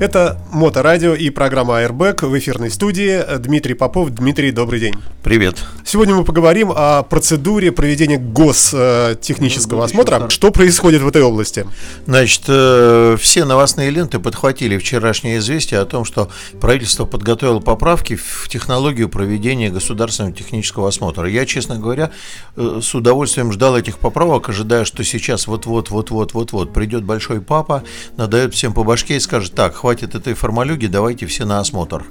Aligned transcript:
Это 0.00 0.38
Моторадио 0.50 1.12
и 1.14 1.28
программа 1.28 1.82
Airbag 1.82 2.26
в 2.26 2.38
эфирной 2.38 2.70
студии. 2.70 3.22
Дмитрий 3.36 3.74
Попов. 3.74 4.08
Дмитрий, 4.08 4.50
добрый 4.50 4.80
день. 4.80 4.94
Привет. 5.22 5.62
Сегодня 5.84 6.14
мы 6.14 6.24
поговорим 6.24 6.72
о 6.74 7.02
процедуре 7.02 7.70
проведения 7.70 8.16
гостехнического 8.16 9.84
осмотра. 9.84 10.30
Что 10.30 10.50
происходит 10.52 11.02
в 11.02 11.08
этой 11.08 11.20
области? 11.20 11.66
Значит, 12.06 12.44
э, 12.48 13.18
все 13.20 13.44
новостные 13.44 13.90
ленты 13.90 14.18
подхватили 14.20 14.78
вчерашнее 14.78 15.36
известие 15.36 15.80
о 15.80 15.84
том, 15.84 16.06
что 16.06 16.30
правительство 16.62 17.04
подготовило 17.04 17.60
поправки 17.60 18.16
в 18.16 18.48
технологию 18.48 19.10
проведения 19.10 19.68
государственного 19.68 20.34
технического 20.34 20.88
осмотра. 20.88 21.28
Я, 21.28 21.44
честно 21.44 21.76
говоря, 21.76 22.10
э, 22.56 22.80
с 22.82 22.94
удовольствием 22.94 23.52
ждал 23.52 23.76
этих 23.76 23.98
поправок, 23.98 24.48
ожидая, 24.48 24.86
что 24.86 25.04
сейчас 25.04 25.46
вот-вот, 25.46 25.90
вот-вот, 25.90 26.32
вот-вот 26.32 26.72
придет 26.72 27.04
большой 27.04 27.42
папа, 27.42 27.82
надает 28.16 28.54
всем 28.54 28.72
по 28.72 28.82
башке 28.82 29.16
и 29.16 29.20
скажет, 29.20 29.54
так, 29.54 29.74
хватит 29.74 29.89
этой 29.90 30.34
формалюги, 30.34 30.86
давайте 30.86 31.26
все 31.26 31.44
на 31.44 31.60
осмотр. 31.60 32.04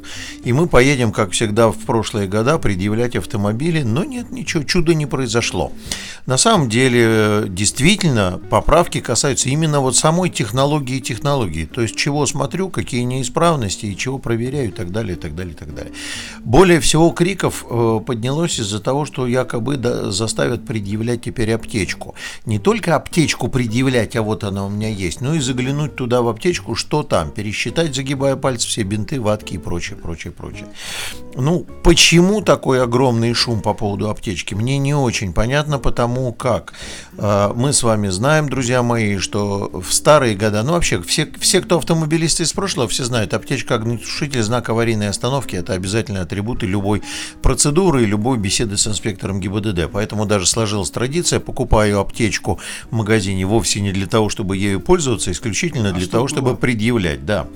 И 0.44 0.54
мы 0.54 0.68
поедем, 0.68 1.12
как 1.12 1.32
всегда 1.32 1.70
в 1.72 1.78
прошлые 1.78 2.28
года, 2.28 2.58
предъявлять 2.60 3.16
автомобили, 3.16 3.82
но 3.82 4.04
нет, 4.04 4.32
ничего, 4.32 4.64
чуда 4.64 4.94
не 4.94 5.06
произошло. 5.06 5.72
На 6.26 6.38
самом 6.38 6.70
деле, 6.70 7.46
действительно, 7.48 8.40
поправки 8.50 9.00
касаются 9.00 9.50
именно 9.50 9.80
вот 9.80 9.96
самой 9.96 10.30
технологии 10.30 11.00
технологии, 11.00 11.66
то 11.66 11.82
есть 11.82 11.96
чего 11.96 12.26
смотрю, 12.26 12.70
какие 12.70 13.02
неисправности 13.02 13.86
и 13.88 13.98
чего 13.98 14.20
проверяю 14.20 14.70
и 14.70 14.72
так 14.72 14.92
далее, 14.92 15.16
и 15.16 15.20
так 15.20 15.36
далее, 15.36 15.54
и 15.54 15.58
так 15.58 15.74
далее. 15.74 15.94
Более 16.44 16.80
всего 16.80 17.10
криков 17.12 17.66
э, 17.70 18.00
поднялось 18.06 18.60
из-за 18.60 18.80
того, 18.80 19.06
что 19.06 19.26
якобы 19.26 19.80
заставят 20.12 20.66
предъявлять 20.66 21.24
теперь 21.24 21.54
аптечку. 21.54 22.16
Не 22.46 22.60
только 22.60 22.96
аптечку 22.96 23.48
предъявлять, 23.48 24.16
а 24.16 24.22
вот 24.22 24.44
она 24.44 24.66
у 24.66 24.70
меня 24.70 24.90
есть, 24.90 25.22
но 25.22 25.34
и 25.34 25.40
заглянуть 25.40 25.96
туда 25.96 26.22
в 26.22 26.28
аптечку, 26.28 26.76
что 26.76 27.04
там, 27.04 27.32
пересчитать 27.32 27.69
считать, 27.70 27.96
загибая 27.96 28.36
пальцы, 28.36 28.68
все 28.68 28.84
бинты, 28.84 29.22
ватки 29.22 29.54
и 29.54 29.58
прочее, 29.58 29.96
прочее, 29.96 30.34
прочее. 30.34 30.68
Ну, 31.36 31.66
почему 31.84 32.42
такой 32.42 32.82
огромный 32.82 33.34
шум 33.34 33.62
по 33.62 33.74
поводу 33.76 34.10
аптечки, 34.10 34.56
мне 34.56 34.80
не 34.80 34.96
очень 34.96 35.34
понятно, 35.34 35.78
потому 35.78 36.34
как 36.34 36.74
мы 37.20 37.74
с 37.74 37.84
вами 37.84 38.08
знаем, 38.08 38.48
друзья 38.48 38.82
мои, 38.82 39.18
что 39.18 39.70
в 39.74 39.94
старые 39.94 40.36
годы, 40.36 40.62
ну 40.64 40.72
вообще, 40.72 41.02
все, 41.02 41.28
все, 41.40 41.60
кто 41.60 41.78
автомобилисты 41.78 42.44
из 42.44 42.54
прошлого, 42.54 42.88
все 42.88 43.04
знают, 43.04 43.34
аптечка, 43.34 43.76
огнетушитель, 43.76 44.42
знак 44.42 44.70
аварийной 44.70 45.10
остановки, 45.10 45.56
это 45.56 45.74
обязательные 45.74 46.24
атрибуты 46.24 46.66
любой 46.66 47.02
процедуры 47.42 48.04
и 48.04 48.06
любой 48.06 48.38
беседы 48.38 48.78
с 48.78 48.88
инспектором 48.88 49.42
ГИБДД. 49.42 49.90
Поэтому 49.92 50.26
даже 50.26 50.46
сложилась 50.46 50.92
традиция, 50.92 51.42
покупаю 51.42 52.00
аптечку 52.00 52.60
в 52.90 52.96
магазине 52.96 53.46
вовсе 53.46 53.82
не 53.82 53.92
для 53.92 54.08
того, 54.08 54.30
чтобы 54.30 54.56
ею 54.56 54.80
пользоваться, 54.80 55.32
исключительно 55.32 55.92
для 55.92 56.06
а 56.06 56.10
того, 56.10 56.28
чтобы 56.30 56.56
предъявлять, 56.56 57.26
да. 57.26 57.48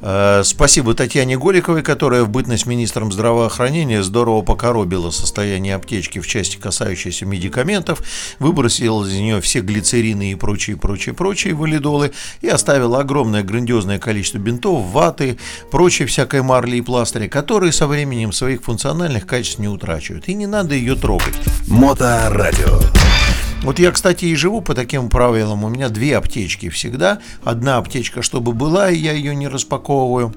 Э, 0.00 0.42
спасибо 0.44 0.94
Татьяне 0.94 1.36
Голиковой, 1.36 1.82
которая 1.82 2.22
в 2.22 2.30
бытность 2.30 2.64
министром 2.64 3.12
здравоохранения 3.12 4.02
здорово 4.02 4.40
покоробила 4.40 5.10
состояние 5.10 5.74
аптечки 5.74 6.20
в 6.20 6.26
части, 6.26 6.56
касающейся 6.56 7.26
медикаментов, 7.26 8.02
выбросила 8.38 9.09
из 9.10 9.18
нее 9.18 9.40
все 9.40 9.60
глицерины 9.60 10.32
и 10.32 10.34
прочие, 10.34 10.76
прочие, 10.76 11.14
прочие 11.14 11.54
валидолы 11.54 12.12
и 12.40 12.48
оставила 12.48 13.00
огромное 13.00 13.42
грандиозное 13.42 13.98
количество 13.98 14.38
бинтов, 14.38 14.86
ваты, 14.86 15.38
прочей 15.70 16.06
всякой 16.06 16.42
марли 16.42 16.76
и 16.76 16.80
пластыря, 16.80 17.28
которые 17.28 17.72
со 17.72 17.86
временем 17.86 18.32
своих 18.32 18.62
функциональных 18.62 19.26
качеств 19.26 19.58
не 19.58 19.68
утрачивают. 19.68 20.28
И 20.28 20.34
не 20.34 20.46
надо 20.46 20.74
ее 20.74 20.94
трогать. 20.94 21.34
Моторадио. 21.66 22.80
Вот 23.62 23.78
я, 23.78 23.90
кстати, 23.92 24.24
и 24.24 24.34
живу 24.34 24.62
по 24.62 24.74
таким 24.74 25.10
правилам. 25.10 25.64
У 25.64 25.68
меня 25.68 25.90
две 25.90 26.16
аптечки 26.16 26.70
всегда. 26.70 27.18
Одна 27.44 27.76
аптечка, 27.76 28.22
чтобы 28.22 28.52
была, 28.52 28.90
и 28.90 28.96
я 28.96 29.12
ее 29.12 29.34
не 29.34 29.48
распаковываю. 29.48 30.34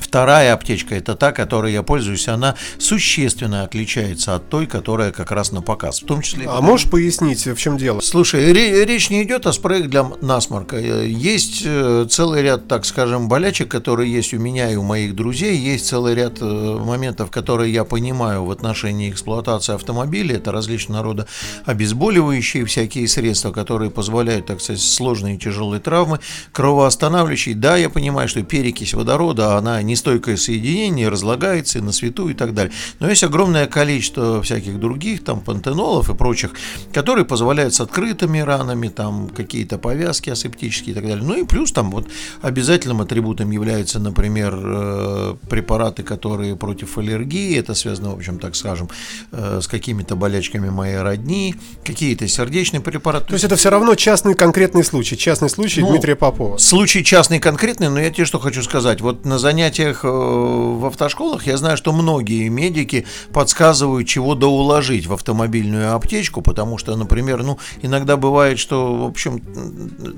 Вторая 0.00 0.52
аптечка 0.54 0.94
это 0.94 1.14
та, 1.14 1.32
которой 1.32 1.72
я 1.72 1.82
пользуюсь, 1.82 2.28
она 2.28 2.54
существенно 2.78 3.62
отличается 3.62 4.34
от 4.34 4.48
той, 4.48 4.66
которая 4.66 5.12
как 5.12 5.30
раз 5.30 5.52
на 5.52 5.62
показ. 5.62 6.02
В 6.02 6.06
том 6.06 6.22
числе. 6.22 6.46
А 6.48 6.60
можешь 6.60 6.88
пояснить, 6.90 7.46
в 7.46 7.56
чем 7.56 7.76
дело? 7.76 8.00
Слушай, 8.00 8.52
речь 8.52 9.10
не 9.10 9.22
идет 9.22 9.46
о 9.46 9.52
спреях 9.52 9.88
для 9.88 10.04
насморка. 10.20 10.78
Есть 10.78 11.62
э, 11.64 12.06
целый 12.08 12.42
ряд, 12.42 12.68
так 12.68 12.84
скажем, 12.84 13.28
болячек, 13.28 13.68
которые 13.68 14.12
есть 14.12 14.34
у 14.34 14.38
меня 14.38 14.70
и 14.70 14.76
у 14.76 14.82
моих 14.82 15.14
друзей. 15.14 15.56
Есть 15.56 15.86
целый 15.86 16.14
ряд 16.14 16.38
э, 16.40 16.44
моментов, 16.44 17.30
которые 17.30 17.72
я 17.72 17.84
понимаю 17.84 18.44
в 18.44 18.50
отношении 18.50 19.10
эксплуатации 19.10 19.74
автомобиля. 19.74 20.36
Это 20.36 20.52
различного 20.52 21.02
рода 21.02 21.26
обезболивающие 21.64 22.64
всякие 22.64 23.08
средства, 23.08 23.52
которые 23.52 23.90
позволяют, 23.90 24.46
так 24.46 24.60
сказать, 24.60 24.82
сложные 24.82 25.36
и 25.36 25.38
тяжелые 25.38 25.80
травмы, 25.80 26.20
кровоостанавливающие. 26.52 27.54
Да, 27.54 27.76
я 27.76 27.90
понимаю, 27.90 28.28
что 28.28 28.42
перекись 28.42 28.94
водорода, 28.94 29.56
она 29.56 29.79
нестойкое 29.82 30.36
соединение, 30.36 31.08
разлагается 31.08 31.80
на 31.80 31.92
свету 31.92 32.28
и 32.28 32.34
так 32.34 32.54
далее. 32.54 32.72
Но 32.98 33.08
есть 33.08 33.24
огромное 33.24 33.66
количество 33.66 34.42
всяких 34.42 34.78
других, 34.78 35.24
там, 35.24 35.40
пантенолов 35.40 36.10
и 36.10 36.14
прочих, 36.14 36.52
которые 36.92 37.24
позволяют 37.24 37.74
с 37.74 37.80
открытыми 37.80 38.38
ранами, 38.40 38.88
там, 38.88 39.28
какие-то 39.28 39.78
повязки 39.78 40.30
асептические 40.30 40.92
и 40.92 40.94
так 40.94 41.04
далее. 41.04 41.24
Ну 41.24 41.34
и 41.34 41.44
плюс 41.44 41.72
там 41.72 41.90
вот 41.90 42.08
обязательным 42.42 43.00
атрибутом 43.00 43.50
являются, 43.50 43.98
например, 43.98 44.58
э, 44.62 45.36
препараты, 45.48 46.02
которые 46.02 46.56
против 46.56 46.98
аллергии, 46.98 47.56
это 47.56 47.74
связано, 47.74 48.10
в 48.10 48.14
общем, 48.14 48.38
так 48.38 48.56
скажем, 48.56 48.88
э, 49.32 49.60
с 49.62 49.66
какими-то 49.66 50.16
болячками 50.16 50.68
моей 50.68 50.98
родни, 50.98 51.54
какие-то 51.84 52.26
сердечные 52.28 52.80
препараты. 52.80 53.26
То 53.26 53.32
есть 53.34 53.44
это 53.44 53.56
все 53.56 53.70
равно 53.70 53.94
частный 53.94 54.34
конкретный 54.34 54.84
случай, 54.84 55.16
частный 55.16 55.48
случай 55.48 55.80
ну, 55.80 55.90
Дмитрия 55.90 56.16
Попова. 56.16 56.58
Случай 56.58 57.04
частный 57.04 57.38
конкретный, 57.38 57.88
но 57.88 58.00
я 58.00 58.10
тебе 58.10 58.24
что 58.24 58.38
хочу 58.38 58.62
сказать. 58.62 59.00
Вот 59.00 59.24
на 59.24 59.38
занятии 59.38 59.69
занятиях 59.70 60.04
э, 60.04 60.08
в 60.08 60.84
автошколах 60.86 61.46
я 61.46 61.56
знаю, 61.56 61.76
что 61.76 61.92
многие 61.92 62.48
медики 62.48 63.06
подсказывают, 63.32 64.08
чего 64.08 64.34
доуложить 64.34 65.06
в 65.06 65.12
автомобильную 65.12 65.94
аптечку, 65.94 66.42
потому 66.42 66.78
что, 66.78 66.96
например, 66.96 67.42
ну, 67.42 67.58
иногда 67.82 68.16
бывает, 68.16 68.58
что, 68.58 68.96
в 68.96 69.06
общем, 69.06 69.40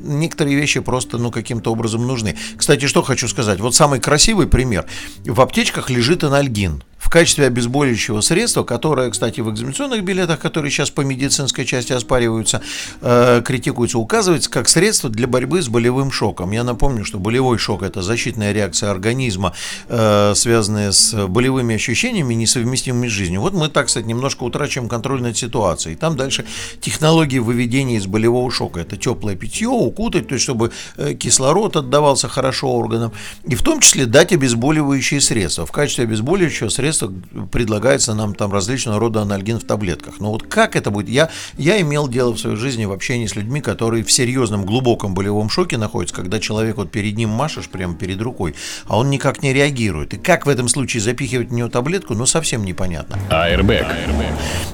некоторые 0.02 0.56
вещи 0.56 0.80
просто, 0.80 1.18
ну, 1.18 1.30
каким-то 1.30 1.72
образом 1.72 2.06
нужны. 2.06 2.36
Кстати, 2.56 2.86
что 2.86 3.02
хочу 3.02 3.28
сказать. 3.28 3.60
Вот 3.60 3.74
самый 3.74 4.00
красивый 4.00 4.46
пример. 4.46 4.86
В 5.24 5.40
аптечках 5.40 5.90
лежит 5.90 6.24
анальгин 6.24 6.82
в 7.02 7.10
качестве 7.10 7.48
обезболивающего 7.48 8.20
средства, 8.20 8.62
которое, 8.62 9.10
кстати, 9.10 9.40
в 9.40 9.50
экзаменационных 9.50 10.04
билетах, 10.04 10.38
которые 10.38 10.70
сейчас 10.70 10.90
по 10.90 11.00
медицинской 11.00 11.64
части 11.64 11.92
оспариваются, 11.92 12.62
э, 13.00 13.42
критикуется, 13.44 13.98
указывается 13.98 14.48
как 14.48 14.68
средство 14.68 15.10
для 15.10 15.26
борьбы 15.26 15.62
с 15.62 15.68
болевым 15.68 16.12
шоком. 16.12 16.52
Я 16.52 16.62
напомню, 16.62 17.04
что 17.04 17.18
болевой 17.18 17.58
шок– 17.58 17.82
это 17.82 18.02
защитная 18.02 18.52
реакция 18.52 18.90
организма, 18.90 19.41
э, 19.88 20.32
связанная 20.34 20.92
с 20.92 21.26
болевыми 21.26 21.74
ощущениями, 21.74 22.34
несовместимыми 22.34 23.08
с 23.08 23.10
жизнью. 23.10 23.40
Вот 23.40 23.54
мы, 23.54 23.68
так 23.68 23.88
сказать, 23.88 24.06
немножко 24.06 24.44
утрачиваем 24.44 24.88
контроль 24.88 25.22
над 25.22 25.36
ситуацией. 25.36 25.96
Там 25.96 26.16
дальше 26.16 26.44
технологии 26.80 27.38
выведения 27.38 27.96
из 27.96 28.06
болевого 28.06 28.50
шока. 28.50 28.80
Это 28.80 28.96
теплое 28.96 29.36
питье, 29.36 29.68
укутать, 29.68 30.28
то 30.28 30.34
есть 30.34 30.44
чтобы 30.44 30.72
э, 30.96 31.14
кислород 31.14 31.76
отдавался 31.76 32.28
хорошо 32.28 32.70
органам. 32.72 33.12
И 33.44 33.54
в 33.54 33.62
том 33.62 33.80
числе 33.80 34.06
дать 34.06 34.32
обезболивающие 34.32 35.20
средства. 35.20 35.66
В 35.66 35.72
качестве 35.72 36.04
обезболивающего 36.04 36.68
средства 36.68 37.12
предлагается 37.50 38.14
нам 38.14 38.34
там 38.34 38.52
различного 38.52 38.98
рода 38.98 39.22
анальгин 39.22 39.58
в 39.58 39.64
таблетках. 39.64 40.20
Но 40.20 40.30
вот 40.30 40.44
как 40.44 40.76
это 40.76 40.90
будет? 40.90 41.08
Я, 41.08 41.30
я 41.56 41.80
имел 41.80 42.08
дело 42.08 42.32
в 42.32 42.38
своей 42.38 42.56
жизни 42.56 42.84
в 42.84 42.92
общении 42.92 43.26
с 43.26 43.36
людьми, 43.36 43.60
которые 43.60 44.04
в 44.04 44.12
серьезном, 44.12 44.64
глубоком 44.64 45.14
болевом 45.14 45.48
шоке 45.48 45.78
находятся, 45.78 46.14
когда 46.14 46.40
человек 46.40 46.76
вот 46.76 46.90
перед 46.90 47.16
ним 47.16 47.30
машешь 47.30 47.68
прямо 47.68 47.94
перед 47.94 48.20
рукой, 48.20 48.54
а 48.86 48.98
он 48.98 49.10
никак 49.10 49.31
не 49.40 49.52
реагирует. 49.52 50.14
И 50.14 50.18
как 50.18 50.46
в 50.46 50.48
этом 50.48 50.66
случае 50.68 51.00
запихивать 51.00 51.50
в 51.50 51.52
него 51.54 51.68
таблетку, 51.68 52.14
ну 52.14 52.26
совсем 52.26 52.64
непонятно. 52.64 53.18
Airbag. 53.30 53.86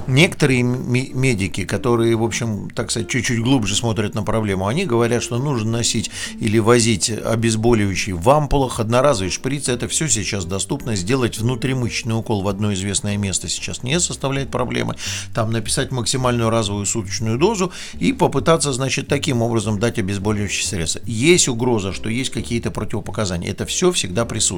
Некоторые 0.07 0.63
медики, 0.63 1.65
которые, 1.65 2.15
в 2.15 2.23
общем, 2.23 2.69
так 2.71 2.89
сказать, 2.89 3.07
чуть-чуть 3.07 3.39
глубже 3.39 3.75
смотрят 3.75 4.15
на 4.15 4.23
проблему, 4.23 4.67
они 4.67 4.85
говорят, 4.85 5.23
что 5.23 5.37
нужно 5.37 5.71
носить 5.71 6.09
или 6.39 6.57
возить 6.57 7.09
обезболивающие 7.09 8.15
в 8.15 8.29
ампулах, 8.29 8.79
одноразовые 8.79 9.31
шприцы, 9.31 9.71
это 9.71 9.87
все 9.87 10.09
сейчас 10.09 10.45
доступно, 10.45 10.95
сделать 10.95 11.37
внутримышечный 11.37 12.17
укол 12.17 12.41
в 12.41 12.47
одно 12.47 12.73
известное 12.73 13.17
место 13.17 13.47
сейчас 13.47 13.83
не 13.83 13.99
составляет 13.99 14.49
проблемы. 14.49 14.95
Там 15.33 15.51
написать 15.51 15.91
максимальную 15.91 16.49
разовую 16.49 16.85
суточную 16.85 17.37
дозу 17.37 17.71
и 17.99 18.11
попытаться, 18.13 18.73
значит, 18.73 19.07
таким 19.07 19.41
образом 19.41 19.79
дать 19.79 19.99
обезболивающие 19.99 20.67
средства. 20.67 21.01
Есть 21.05 21.47
угроза, 21.47 21.93
что 21.93 22.09
есть 22.09 22.31
какие-то 22.31 22.71
противопоказания. 22.71 23.51
Это 23.51 23.65
все 23.65 23.91
всегда 23.91 24.25
присутствует. 24.25 24.48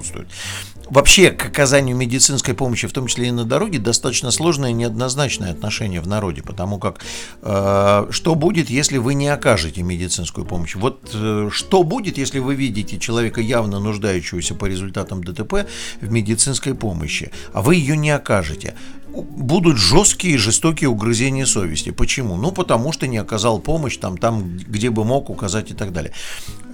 Вообще 0.90 1.32
к 1.32 1.46
оказанию 1.46 1.96
медицинской 1.96 2.54
помощи, 2.54 2.88
в 2.88 2.92
том 2.92 3.08
числе 3.08 3.28
и 3.28 3.32
на 3.32 3.46
дороге, 3.46 3.80
достаточно 3.80 4.30
сложное 4.32 4.72
и 4.72 4.74
неоднозначное 4.74 5.52
отношение 5.52 6.02
в 6.02 6.08
народе, 6.08 6.42
потому 6.42 6.80
как 6.80 7.00
э, 7.42 8.08
что 8.10 8.36
будет, 8.36 8.70
если 8.70 8.98
вы 8.98 9.14
не 9.14 9.30
окажете 9.30 9.84
медицинскую 9.84 10.46
помощь? 10.46 10.76
Вот 10.76 11.12
э, 11.14 11.50
что 11.52 11.84
будет, 11.84 12.18
если 12.18 12.40
вы 12.40 12.56
видите 12.56 13.00
человека 13.00 13.40
явно 13.40 13.80
нуждающегося 13.80 14.56
по 14.56 14.66
результатам 14.66 15.24
ДТП 15.24 15.66
в 16.02 16.12
медицинской 16.12 16.76
помощи? 16.76 17.32
а 17.54 17.62
вы 17.62 17.76
ее 17.76 17.98
не 17.98 18.12
окажете. 18.12 18.76
будут 19.14 19.78
жесткие 19.78 20.36
и 20.36 20.38
жестокие 20.38 20.90
угрызения 20.90 21.46
совести. 21.46 21.92
Почему? 21.92 22.38
Ну, 22.38 22.52
потому 22.52 22.94
что 22.94 23.08
не 23.08 23.18
оказал 23.18 23.60
помощь 23.60 23.98
там, 23.98 24.18
там, 24.18 24.58
где 24.58 24.90
бы 24.90 25.04
мог 25.04 25.30
указать 25.30 25.72
и 25.72 25.74
так 25.74 25.92
далее. 25.92 26.14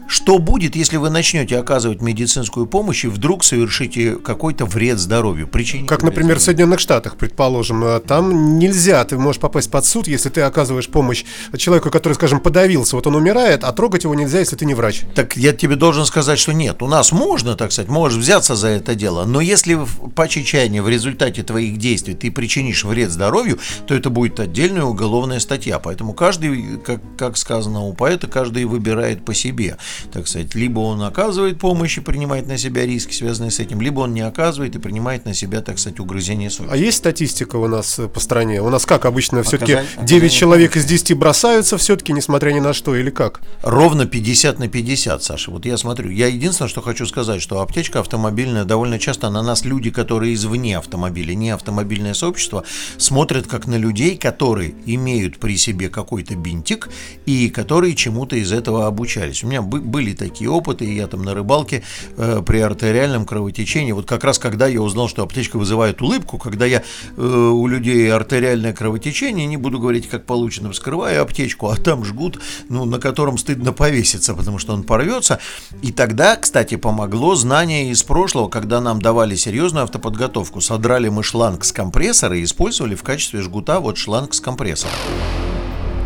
Что 0.08 0.40
будет, 0.40 0.76
если 0.76 0.96
вы 0.98 1.10
начнете 1.10 1.58
оказывать 1.58 2.02
медицинскую 2.02 2.66
помощь 2.66 3.04
и 3.04 3.08
вдруг 3.08 3.44
совершите 3.44 4.16
какой-то 4.16 4.66
вред 4.66 5.00
здоровью? 5.00 5.48
Причините 5.48 5.88
как, 5.88 6.02
например, 6.02 6.36
вред 6.36 6.42
в 6.42 6.46
Соединенных 6.46 6.80
Штатах, 6.80 7.18
предположим. 7.18 7.84
Э, 7.84 8.00
там 8.00 8.58
нельзя, 8.58 9.04
ты 9.04 9.18
можешь 9.18 9.42
попасть 9.42 9.70
под 9.70 9.86
суд, 9.86 10.08
если 10.08 10.30
ты 10.30 10.42
оказываешь 10.42 10.88
помощь 10.88 11.26
человеку, 11.58 11.92
который, 11.92 12.14
скажем, 12.14 12.40
подавился, 12.40 12.96
вот 12.96 13.06
он 13.06 13.16
умирает, 13.16 13.66
а 13.66 13.74
трогать 13.74 14.06
его 14.06 14.16
нельзя, 14.16 14.40
если 14.40 14.56
ты 14.56 14.66
не 14.66 14.74
врач. 14.74 15.02
Так 15.14 15.36
я 15.36 15.52
тебе 15.52 15.76
должен 15.76 16.06
сказать, 16.06 16.40
что 16.40 16.54
нет. 16.54 16.82
У 16.82 16.88
нас 16.88 17.12
можно, 17.12 17.56
так 17.56 17.74
сказать, 17.74 17.92
можешь 17.92 18.18
взяться 18.18 18.56
за 18.56 18.70
это 18.70 18.96
дело, 18.96 19.26
но 19.26 19.42
если 19.42 19.78
по 20.16 20.28
чечаянию 20.30 20.84
в 20.84 20.90
результате 20.90 21.44
твоих 21.44 21.78
действий 21.78 22.14
ты 22.14 22.32
причинишь 22.32 22.86
вред 22.86 23.12
здоровью, 23.12 23.60
то 23.86 23.94
это 23.94 24.10
будет 24.10 24.40
отдельная 24.40 24.84
уголовная 24.84 25.40
статья. 25.40 25.80
Поэтому 25.80 26.14
каждый, 26.14 26.78
как, 26.78 27.02
как 27.18 27.36
сказано 27.36 27.82
у 27.82 27.94
поэта, 27.94 28.28
каждый 28.28 28.64
выбирает 28.66 29.26
по 29.26 29.34
себе 29.34 29.78
так 30.12 30.28
сказать, 30.28 30.56
либо 30.56 30.80
он 30.80 31.02
оказывает 31.02 31.60
помощь 31.60 31.98
и 31.98 32.02
принимает 32.02 32.48
на 32.48 32.58
себя 32.58 32.86
риски, 32.86 33.14
связанные 33.14 33.52
с 33.52 33.60
этим, 33.60 33.82
либо 33.82 34.02
он 34.02 34.14
не 34.14 34.22
оказывает 34.22 34.76
и 34.76 34.80
принимает 34.80 35.26
на 35.26 35.34
себя, 35.34 35.62
так 35.62 35.80
сказать, 35.80 36.00
угрызение 36.00 36.50
совести. 36.50 36.74
А 36.74 36.78
есть 36.78 36.98
статистика 36.98 37.56
у 37.58 37.68
нас 37.68 38.00
э, 38.00 38.08
по 38.08 38.20
стране? 38.20 38.62
У 38.62 38.70
нас 38.70 38.86
как 38.86 39.06
обычно 39.06 39.44
все-таки 39.44 39.80
9 40.02 40.32
человек 40.32 40.76
из 40.76 40.86
10 40.86 41.18
бросаются 41.18 41.78
все-таки, 41.78 42.14
несмотря 42.14 42.52
ни 42.52 42.60
на 42.60 42.74
что, 42.74 42.96
или 42.96 43.10
как? 43.10 43.42
Ровно 43.62 44.06
50 44.06 44.60
на 44.60 44.68
50, 44.68 45.24
Саша. 45.24 45.52
Вот 45.52 45.66
я 45.66 45.78
смотрю. 45.78 46.10
Я 46.10 46.28
единственное, 46.28 46.70
что 46.70 46.82
хочу 46.82 47.06
сказать, 47.06 47.42
что 47.42 47.62
аптечка 47.62 48.00
автомобильная 48.00 48.66
довольно 48.66 49.00
часто 49.00 49.30
на 49.30 49.42
нас 49.42 49.66
люди, 49.66 49.90
которые 49.90 50.34
извне 50.34 50.78
автомобиля, 50.78 51.34
не 51.34 51.52
автомобильное 51.52 52.14
сообщество, 52.14 52.64
смотрят 52.98 53.48
как 53.48 53.68
на 53.68 53.76
людей, 53.76 54.18
которые 54.18 54.76
имеют 54.86 55.40
при 55.40 55.58
себе 55.58 55.90
какой-то 55.90 56.36
бинтик 56.36 56.90
и 57.26 57.50
которые 57.50 57.96
чему-то 57.96 58.36
из 58.36 58.52
этого 58.52 58.88
обучались. 58.88 59.44
У 59.44 59.48
меня 59.48 59.62
были 59.88 60.14
такие 60.14 60.50
опыты, 60.50 60.86
и 60.86 60.96
я 60.96 61.08
там 61.08 61.24
на 61.24 61.34
рыбалке 61.34 61.84
э, 62.18 62.42
при 62.46 62.60
артериальном 62.60 63.26
кровотечении, 63.26 63.92
вот 63.92 64.06
как 64.06 64.24
раз 64.24 64.38
когда 64.38 64.68
я 64.68 64.82
узнал, 64.82 65.08
что 65.08 65.24
аптечка 65.24 65.58
вызывает 65.58 66.02
улыбку, 66.02 66.38
когда 66.38 66.66
я 66.66 66.84
э, 67.16 67.22
у 67.22 67.68
людей 67.68 68.12
артериальное 68.12 68.74
кровотечение, 68.74 69.48
не 69.48 69.58
буду 69.58 69.80
говорить, 69.80 70.08
как 70.08 70.26
получено, 70.26 70.72
вскрываю 70.72 71.22
аптечку, 71.22 71.70
а 71.70 71.76
там 71.76 72.04
жгут, 72.04 72.40
ну, 72.70 72.86
на 72.86 73.00
котором 73.00 73.38
стыдно 73.38 73.74
повеситься, 73.74 74.34
потому 74.34 74.60
что 74.60 74.74
он 74.74 74.84
порвется. 74.84 75.40
И 75.82 75.92
тогда, 75.92 76.36
кстати, 76.36 76.76
помогло 76.76 77.36
знание 77.36 77.90
из 77.90 78.04
прошлого, 78.04 78.50
когда 78.50 78.82
нам 78.82 79.02
давали 79.02 79.36
серьезную 79.36 79.84
автоподготовку, 79.84 80.62
содрали 80.62 81.10
мы 81.10 81.24
шланг 81.24 81.64
с 81.64 81.72
компрессора 81.72 82.38
и 82.38 82.44
использовали 82.44 82.96
в 82.96 83.04
качестве 83.04 83.42
жгута 83.42 83.80
вот 83.80 83.98
шланг 83.98 84.34
с 84.34 84.40
компрессора. 84.40 84.94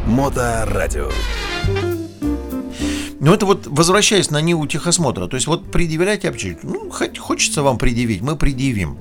Моторадио. 0.06 1.10
Ну, 3.24 3.36
это 3.36 3.46
вот 3.46 3.68
возвращаясь 3.68 4.32
на 4.32 4.42
Ниву 4.42 4.66
техосмотра. 4.66 5.28
То 5.28 5.36
есть 5.36 5.46
вот 5.46 5.72
предъявлять 5.72 6.26
аптечку. 6.26 6.66
Ну, 6.66 6.90
хоть 6.90 7.20
хочется 7.20 7.62
вам 7.62 7.78
предъявить, 7.78 8.22
мы 8.22 8.36
предъявим. 8.36 8.98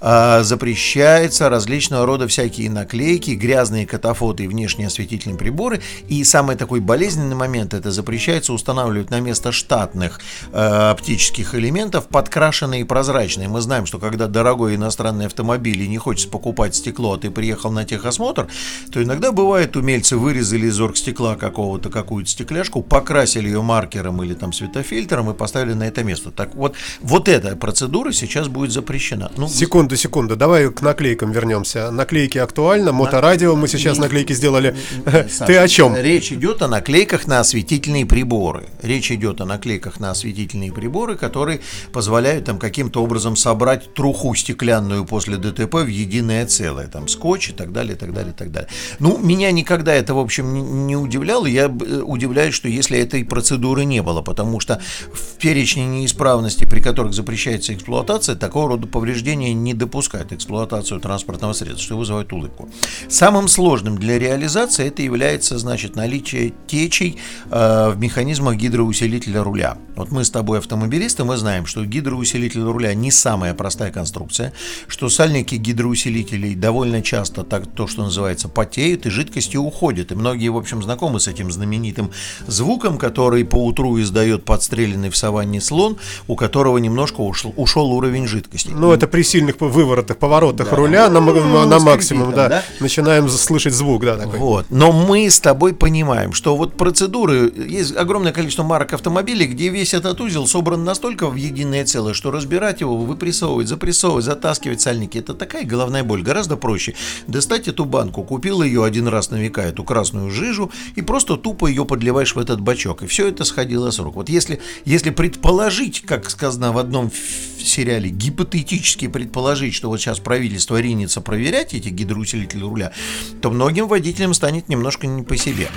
А, 0.00 0.42
запрещается 0.42 1.48
различного 1.48 2.04
рода 2.04 2.26
всякие 2.26 2.68
наклейки, 2.68 3.30
грязные 3.30 3.86
катафоты 3.86 4.44
и 4.44 4.48
внешние 4.48 4.88
осветительные 4.88 5.38
приборы. 5.38 5.80
И 6.08 6.24
самый 6.24 6.56
такой 6.56 6.80
болезненный 6.80 7.36
момент, 7.36 7.72
это 7.72 7.92
запрещается 7.92 8.52
устанавливать 8.52 9.10
на 9.10 9.20
место 9.20 9.52
штатных 9.52 10.20
а, 10.52 10.90
оптических 10.90 11.54
элементов 11.54 12.08
подкрашенные 12.08 12.80
и 12.80 12.84
прозрачные. 12.84 13.46
Мы 13.46 13.60
знаем, 13.60 13.86
что 13.86 14.00
когда 14.00 14.26
дорогой 14.26 14.74
иностранный 14.74 15.26
автомобиль 15.26 15.80
и 15.80 15.86
не 15.86 15.98
хочется 15.98 16.28
покупать 16.28 16.74
стекло, 16.74 17.12
а 17.12 17.18
ты 17.18 17.30
приехал 17.30 17.70
на 17.70 17.84
техосмотр, 17.84 18.48
то 18.92 19.00
иногда 19.00 19.30
бывает, 19.30 19.76
умельцы 19.76 20.16
вырезали 20.16 20.66
из 20.66 20.80
оргстекла 20.80 21.36
какого-то 21.36 21.88
какую-то 21.88 22.28
стекляшку, 22.28 22.82
покрасили 22.82 23.46
ее 23.46 23.59
маркером 23.62 24.22
или 24.22 24.34
там 24.34 24.52
светофильтром 24.52 25.30
и 25.30 25.34
поставили 25.34 25.74
на 25.74 25.84
это 25.84 26.04
место. 26.04 26.30
Так 26.30 26.54
вот, 26.54 26.74
вот 27.00 27.28
эта 27.28 27.56
процедура 27.56 28.12
сейчас 28.12 28.48
будет 28.48 28.72
запрещена. 28.72 29.30
Ну, 29.36 29.48
секунду, 29.48 29.96
секунду, 29.96 30.36
давай 30.36 30.70
к 30.70 30.82
наклейкам 30.82 31.32
вернемся. 31.32 31.90
Наклейки 31.90 32.38
актуально, 32.38 32.92
моторадио, 32.92 33.56
мы 33.56 33.68
сейчас 33.68 33.96
не, 33.96 34.02
наклейки 34.02 34.32
сделали. 34.32 34.76
Не, 35.06 35.28
Саша, 35.28 35.46
Ты 35.46 35.56
о 35.56 35.68
чем? 35.68 35.96
Речь 35.96 36.32
идет 36.32 36.62
о 36.62 36.68
наклейках 36.68 37.26
на 37.26 37.40
осветительные 37.40 38.06
приборы. 38.06 38.68
Речь 38.82 39.10
идет 39.10 39.40
о 39.40 39.44
наклейках 39.44 40.00
на 40.00 40.10
осветительные 40.10 40.72
приборы, 40.72 41.16
которые 41.16 41.60
позволяют 41.92 42.44
там 42.44 42.58
каким-то 42.58 43.02
образом 43.02 43.36
собрать 43.36 43.94
труху 43.94 44.34
стеклянную 44.34 45.04
после 45.04 45.36
ДТП 45.36 45.74
в 45.74 45.86
единое 45.86 46.46
целое. 46.46 46.86
Там 46.86 47.08
скотч 47.08 47.50
и 47.50 47.52
так 47.52 47.72
далее, 47.72 47.94
и 47.94 47.98
так 47.98 48.12
далее, 48.12 48.32
и 48.32 48.36
так 48.36 48.50
далее. 48.50 48.68
Ну, 48.98 49.18
меня 49.18 49.50
никогда 49.50 49.94
это, 49.94 50.14
в 50.14 50.18
общем, 50.18 50.52
не, 50.54 50.62
не 50.62 50.96
удивляло. 50.96 51.46
Я 51.46 51.64
э, 51.64 52.02
удивляюсь, 52.02 52.54
что 52.54 52.68
если 52.68 52.98
этой 52.98 53.24
процедуры 53.24 53.49
процедуры 53.50 53.84
не 53.84 54.00
было, 54.00 54.22
потому 54.22 54.60
что 54.60 54.80
в 55.12 55.38
перечне 55.38 55.84
неисправностей, 55.84 56.68
при 56.68 56.80
которых 56.80 57.14
запрещается 57.14 57.74
эксплуатация, 57.74 58.36
такого 58.36 58.68
рода 58.68 58.86
повреждения 58.86 59.52
не 59.54 59.74
допускают 59.74 60.32
эксплуатацию 60.32 61.00
транспортного 61.00 61.52
средства, 61.52 61.82
что 61.82 61.98
вызывает 61.98 62.32
улыбку. 62.32 62.68
Самым 63.08 63.48
сложным 63.48 63.98
для 63.98 64.20
реализации 64.20 64.86
это 64.86 65.02
является, 65.02 65.58
значит, 65.58 65.96
наличие 65.96 66.52
течей 66.68 67.18
э, 67.50 67.90
в 67.90 67.98
механизмах 67.98 68.54
гидроусилителя 68.54 69.42
руля. 69.42 69.76
Вот 69.96 70.12
мы 70.12 70.24
с 70.24 70.30
тобой 70.30 70.58
автомобилисты, 70.58 71.24
мы 71.24 71.36
знаем, 71.36 71.66
что 71.66 71.84
гидроусилитель 71.84 72.62
руля 72.62 72.94
не 72.94 73.10
самая 73.10 73.54
простая 73.54 73.90
конструкция, 73.90 74.52
что 74.86 75.08
сальники 75.08 75.56
гидроусилителей 75.56 76.54
довольно 76.54 77.02
часто 77.02 77.42
так 77.42 77.66
то, 77.66 77.88
что 77.88 78.04
называется, 78.04 78.48
потеют 78.48 79.06
и 79.06 79.10
жидкости 79.10 79.56
уходят. 79.56 80.12
И 80.12 80.14
многие, 80.14 80.48
в 80.50 80.56
общем, 80.56 80.82
знакомы 80.82 81.18
с 81.18 81.26
этим 81.26 81.50
знаменитым 81.50 82.10
звуком, 82.46 82.96
который 82.96 83.39
который 83.40 83.44
по 83.44 83.66
утру 83.66 84.00
издает 84.00 84.44
подстреленный 84.44 85.10
в 85.10 85.16
саванне 85.16 85.60
слон, 85.60 85.96
у 86.28 86.36
которого 86.36 86.78
немножко 86.78 87.20
ушел, 87.20 87.52
ушел 87.56 87.90
уровень 87.92 88.26
жидкости. 88.26 88.70
Ну, 88.70 88.92
это 88.92 89.06
при 89.06 89.22
сильных 89.22 89.60
выворотах, 89.60 90.16
поворотах 90.16 90.70
да. 90.70 90.76
руля 90.76 91.10
на, 91.10 91.20
ну, 91.20 91.66
на 91.66 91.78
максимум, 91.78 92.32
да, 92.32 92.48
да, 92.48 92.64
начинаем 92.80 93.28
слышать 93.28 93.74
звук, 93.74 94.04
да, 94.04 94.16
такой. 94.16 94.38
Вот. 94.38 94.66
Но 94.70 94.92
мы 94.92 95.28
с 95.28 95.40
тобой 95.40 95.74
понимаем, 95.74 96.32
что 96.32 96.56
вот 96.56 96.76
процедуры, 96.76 97.52
есть 97.68 97.96
огромное 97.96 98.32
количество 98.32 98.62
марок 98.62 98.92
автомобилей, 98.92 99.46
где 99.46 99.68
весь 99.68 99.94
этот 99.94 100.20
узел 100.20 100.46
собран 100.46 100.84
настолько 100.84 101.28
в 101.28 101.36
единое 101.36 101.84
целое, 101.84 102.14
что 102.14 102.30
разбирать 102.30 102.80
его, 102.80 102.96
выпрессовывать, 102.96 103.68
запрессовывать, 103.68 104.24
затаскивать 104.24 104.80
сальники, 104.80 105.18
это 105.18 105.34
такая 105.34 105.64
головная 105.64 106.04
боль. 106.04 106.22
Гораздо 106.22 106.56
проще 106.56 106.94
достать 107.26 107.68
эту 107.68 107.84
банку, 107.84 108.22
купил 108.22 108.62
ее 108.62 108.84
один 108.84 109.08
раз 109.08 109.30
на 109.30 109.36
века, 109.36 109.62
эту 109.62 109.84
красную 109.84 110.30
жижу, 110.30 110.70
и 110.96 111.02
просто 111.02 111.36
тупо 111.36 111.66
ее 111.66 111.84
подливаешь 111.84 112.34
в 112.34 112.38
этот 112.38 112.60
бачок. 112.60 113.02
И 113.02 113.06
все 113.06 113.29
это 113.30 113.44
сходило 113.44 113.90
с 113.90 113.98
рук. 113.98 114.16
Вот 114.16 114.28
если, 114.28 114.60
если 114.84 115.10
предположить, 115.10 116.02
как 116.02 116.28
сказано 116.30 116.72
в 116.72 116.78
одном 116.78 117.10
сериале, 117.58 118.10
гипотетически 118.10 119.08
предположить, 119.08 119.74
что 119.74 119.88
вот 119.88 120.00
сейчас 120.00 120.18
правительство 120.18 120.80
ринется 120.80 121.20
проверять 121.20 121.74
эти 121.74 121.88
гидроусилители 121.88 122.60
руля, 122.60 122.92
то 123.40 123.50
многим 123.50 123.88
водителям 123.88 124.34
станет 124.34 124.68
немножко 124.68 125.06
не 125.06 125.22
по 125.22 125.36
себе. 125.36 125.68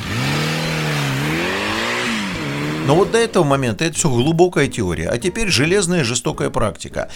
Но 2.86 2.96
вот 2.96 3.12
до 3.12 3.18
этого 3.18 3.46
момента 3.46 3.86
это 3.86 3.96
все 3.96 4.10
глубокая 4.10 4.68
теория. 4.68 5.08
А 5.08 5.18
теперь 5.18 5.48
железная 5.48 6.04
жестокая 6.04 6.50
практика. 6.50 7.10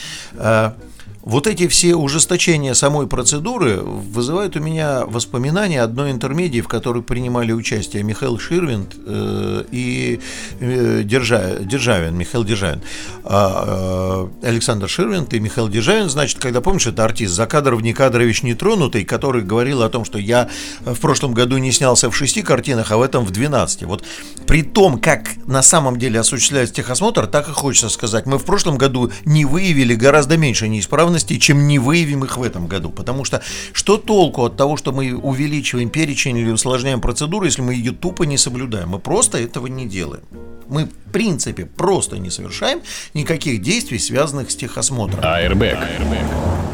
Вот 1.28 1.46
эти 1.46 1.68
все 1.68 1.94
ужесточения 1.94 2.74
самой 2.74 3.06
процедуры 3.06 3.82
вызывают 3.82 4.56
у 4.56 4.62
меня 4.62 5.06
воспоминания 5.06 5.82
одной 5.82 6.12
интермедии, 6.12 6.62
в 6.62 6.70
которой 6.70 7.04
принимали 7.04 7.52
участие 7.52 8.02
Михаил 8.02 8.40
Ширвинд 8.40 8.96
э, 9.06 9.66
и 9.70 10.22
э, 10.62 11.02
Держа, 11.04 11.56
Державин, 11.60 12.16
Михаил 12.16 12.46
Державин. 12.46 12.82
А, 13.26 14.30
э, 14.42 14.48
Александр 14.48 14.88
Ширвинд 14.88 15.34
и 15.34 15.42
Михаил 15.42 15.68
Державин, 15.68 16.10
значит, 16.10 16.40
когда, 16.40 16.62
помнишь, 16.62 16.88
это 16.88 17.04
артист 17.04 17.34
Закадров 17.34 17.82
Никадрович 17.82 18.44
Нетронутый, 18.44 19.04
который 19.04 19.44
говорил 19.44 19.84
о 19.84 19.90
том, 19.90 20.06
что 20.06 20.20
я 20.20 20.50
в 20.80 21.00
прошлом 21.02 21.34
году 21.34 21.58
не 21.58 21.74
снялся 21.74 22.10
в 22.10 22.16
шести 22.16 22.42
картинах, 22.42 22.94
а 22.94 22.98
в 22.98 23.02
этом 23.02 23.26
в 23.26 23.32
12. 23.32 23.84
Вот 23.84 24.02
при 24.46 24.64
том, 24.64 24.98
как 24.98 25.28
на 25.46 25.62
самом 25.62 26.00
деле 26.00 26.22
осуществляется 26.22 26.76
техосмотр, 26.76 27.28
так 27.28 27.50
и 27.50 27.52
хочется 27.52 27.90
сказать, 27.90 28.28
мы 28.28 28.38
в 28.38 28.46
прошлом 28.46 28.78
году 28.78 29.12
не 29.26 29.44
выявили 29.44 29.94
гораздо 29.94 30.38
меньше 30.38 30.70
неисправностей 30.70 31.17
неисправностей, 31.18 31.40
чем 31.40 31.68
не 31.68 31.80
выявим 31.80 32.24
их 32.24 32.38
в 32.38 32.44
этом 32.44 32.68
году. 32.68 32.90
Потому 32.90 33.26
что 33.26 33.42
что 33.74 33.98
толку 33.98 34.46
от 34.46 34.58
того, 34.58 34.78
что 34.78 34.92
мы 34.92 35.14
увеличиваем 35.14 35.90
перечень 35.90 36.38
или 36.38 36.52
усложняем 36.52 37.02
процедуру, 37.02 37.46
если 37.46 37.62
мы 37.62 37.74
ее 37.74 37.92
тупо 37.92 38.24
не 38.24 38.38
соблюдаем? 38.38 38.90
Мы 38.90 39.00
просто 39.00 39.38
этого 39.38 39.68
не 39.68 39.86
делаем. 39.86 40.24
Мы, 40.70 40.86
в 40.86 41.12
принципе, 41.12 41.66
просто 41.66 42.18
не 42.18 42.30
совершаем 42.30 42.82
никаких 43.14 43.62
действий, 43.62 44.00
связанных 44.00 44.52
с 44.52 44.56
техосмотром. 44.56 45.24
Airbag. 45.24 45.78
Airbag. 46.00 46.67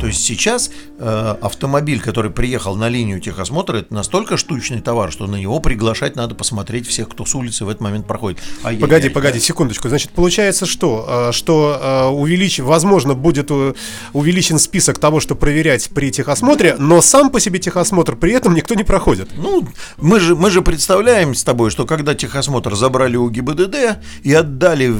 То 0.00 0.06
есть 0.06 0.24
сейчас 0.24 0.70
э, 0.98 1.36
автомобиль, 1.40 2.00
который 2.00 2.30
приехал 2.30 2.76
на 2.76 2.88
линию 2.88 3.20
техосмотра, 3.20 3.78
это 3.78 3.92
настолько 3.92 4.36
штучный 4.36 4.80
товар, 4.80 5.12
что 5.12 5.26
на 5.26 5.36
него 5.36 5.60
приглашать 5.60 6.16
надо 6.16 6.34
посмотреть 6.34 6.86
всех, 6.86 7.08
кто 7.08 7.24
с 7.24 7.34
улицы 7.34 7.64
в 7.64 7.68
этот 7.68 7.80
момент 7.80 8.06
проходит. 8.06 8.40
Ай-яй-яй, 8.64 8.80
погоди, 8.80 9.08
погоди, 9.08 9.40
секундочку. 9.40 9.88
Значит, 9.88 10.10
получается 10.10 10.66
что? 10.66 11.30
Что 11.32 12.12
увелич... 12.14 12.60
возможно, 12.60 13.14
будет 13.14 13.50
увеличен 14.12 14.58
список 14.58 14.98
того, 14.98 15.20
что 15.20 15.34
проверять 15.34 15.90
при 15.90 16.10
техосмотре, 16.10 16.76
но 16.78 17.00
сам 17.00 17.30
по 17.30 17.40
себе 17.40 17.58
техосмотр 17.58 18.16
при 18.16 18.32
этом 18.32 18.54
никто 18.54 18.74
не 18.74 18.84
проходит. 18.84 19.30
Ну, 19.36 19.66
мы 19.96 20.20
же, 20.20 20.36
мы 20.36 20.50
же 20.50 20.62
представляем 20.62 21.34
с 21.34 21.44
тобой, 21.44 21.70
что 21.70 21.86
когда 21.86 22.14
техосмотр 22.14 22.74
забрали 22.74 23.16
у 23.16 23.28
ГИБДД 23.28 23.98
и 24.22 24.32
отдали, 24.32 24.94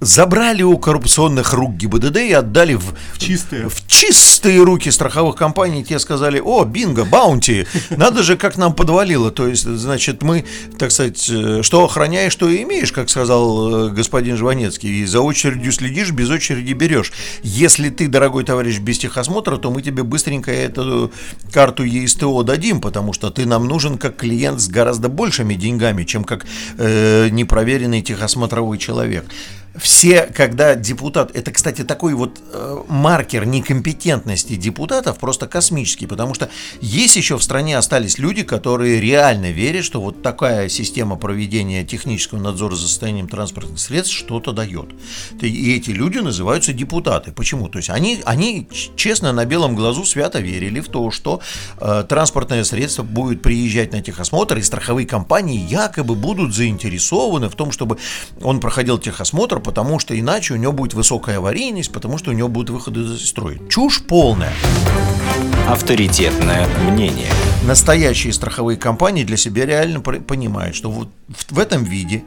забрали 0.00 0.62
у 0.62 0.78
коррупционных 0.78 1.52
рук 1.54 1.74
ГИБДД 1.74 2.16
и 2.18 2.32
отдали 2.32 2.74
в, 2.74 2.94
в 3.12 3.18
чистые, 3.18 3.68
в 3.68 3.88
чистые 4.12 4.62
руки 4.64 4.90
страховых 4.90 5.36
компаний, 5.36 5.84
те 5.84 6.00
сказали, 6.00 6.40
о, 6.44 6.64
бинго, 6.64 7.04
баунти, 7.04 7.66
надо 7.90 8.22
же, 8.24 8.36
как 8.36 8.56
нам 8.56 8.74
подвалило. 8.74 9.30
То 9.30 9.46
есть, 9.46 9.64
значит, 9.64 10.22
мы, 10.22 10.44
так 10.78 10.90
сказать, 10.90 11.28
э, 11.30 11.62
что 11.62 11.84
охраняешь, 11.84 12.32
что 12.32 12.52
имеешь, 12.54 12.90
как 12.90 13.08
сказал 13.08 13.86
э, 13.86 13.90
господин 13.90 14.36
Жванецкий, 14.36 15.02
и 15.02 15.06
за 15.06 15.20
очередью 15.20 15.70
следишь, 15.70 16.10
без 16.10 16.28
очереди 16.28 16.72
берешь. 16.72 17.12
Если 17.42 17.88
ты, 17.90 18.08
дорогой 18.08 18.42
товарищ, 18.42 18.80
без 18.80 18.98
техосмотра, 18.98 19.58
то 19.58 19.70
мы 19.70 19.80
тебе 19.80 20.02
быстренько 20.02 20.50
эту 20.50 21.12
карту 21.52 21.84
ЕСТО 21.84 22.42
дадим, 22.42 22.80
потому 22.80 23.12
что 23.12 23.30
ты 23.30 23.46
нам 23.46 23.68
нужен 23.68 23.96
как 23.96 24.16
клиент 24.16 24.60
с 24.60 24.68
гораздо 24.68 25.08
большими 25.08 25.54
деньгами, 25.54 26.02
чем 26.02 26.24
как 26.24 26.46
э, 26.78 27.28
непроверенный 27.30 28.02
техосмотровой 28.02 28.78
человек 28.78 29.24
все, 29.76 30.24
когда 30.26 30.74
депутат, 30.74 31.34
это, 31.34 31.50
кстати, 31.50 31.82
такой 31.82 32.14
вот 32.14 32.40
э, 32.52 32.82
маркер 32.88 33.46
некомпетентности 33.46 34.56
депутатов 34.56 35.18
просто 35.18 35.46
космический, 35.46 36.06
потому 36.06 36.34
что 36.34 36.50
есть 36.80 37.16
еще 37.16 37.38
в 37.38 37.42
стране 37.42 37.78
остались 37.78 38.18
люди, 38.18 38.42
которые 38.42 39.00
реально 39.00 39.50
верят, 39.50 39.84
что 39.84 40.00
вот 40.00 40.22
такая 40.22 40.68
система 40.68 41.16
проведения 41.16 41.84
технического 41.84 42.38
надзора 42.38 42.74
за 42.74 42.86
состоянием 42.86 43.28
транспортных 43.28 43.78
средств 43.78 44.14
что-то 44.14 44.52
дает. 44.52 44.90
И 45.40 45.74
эти 45.74 45.90
люди 45.90 46.18
называются 46.18 46.74
депутаты. 46.74 47.32
Почему? 47.32 47.68
То 47.68 47.78
есть 47.78 47.88
они, 47.88 48.20
они 48.26 48.68
честно 48.94 49.32
на 49.32 49.46
белом 49.46 49.74
глазу 49.74 50.04
свято 50.04 50.40
верили 50.40 50.80
в 50.80 50.88
то, 50.88 51.10
что 51.10 51.40
э, 51.80 52.04
транспортное 52.06 52.64
средство 52.64 53.04
будет 53.04 53.40
приезжать 53.40 53.92
на 53.92 54.02
техосмотр, 54.02 54.58
и 54.58 54.62
страховые 54.62 55.06
компании 55.06 55.58
якобы 55.58 56.14
будут 56.14 56.54
заинтересованы 56.54 57.48
в 57.48 57.54
том, 57.54 57.72
чтобы 57.72 57.96
он 58.42 58.60
проходил 58.60 58.98
техосмотр, 58.98 59.61
потому 59.62 59.98
что 59.98 60.18
иначе 60.18 60.54
у 60.54 60.56
него 60.56 60.72
будет 60.72 60.94
высокая 60.94 61.38
аварийность, 61.38 61.92
потому 61.92 62.18
что 62.18 62.30
у 62.30 62.34
него 62.34 62.48
будут 62.48 62.70
выходы 62.70 63.00
из 63.00 63.28
строя. 63.28 63.58
Чушь 63.68 64.02
полная. 64.02 64.52
Авторитетное 65.68 66.66
мнение. 66.90 67.30
Настоящие 67.64 68.32
страховые 68.32 68.76
компании 68.76 69.24
для 69.24 69.36
себя 69.36 69.64
реально 69.64 70.00
понимают, 70.00 70.74
что 70.74 70.90
вот 70.90 71.08
в 71.50 71.58
этом 71.58 71.84
виде 71.84 72.22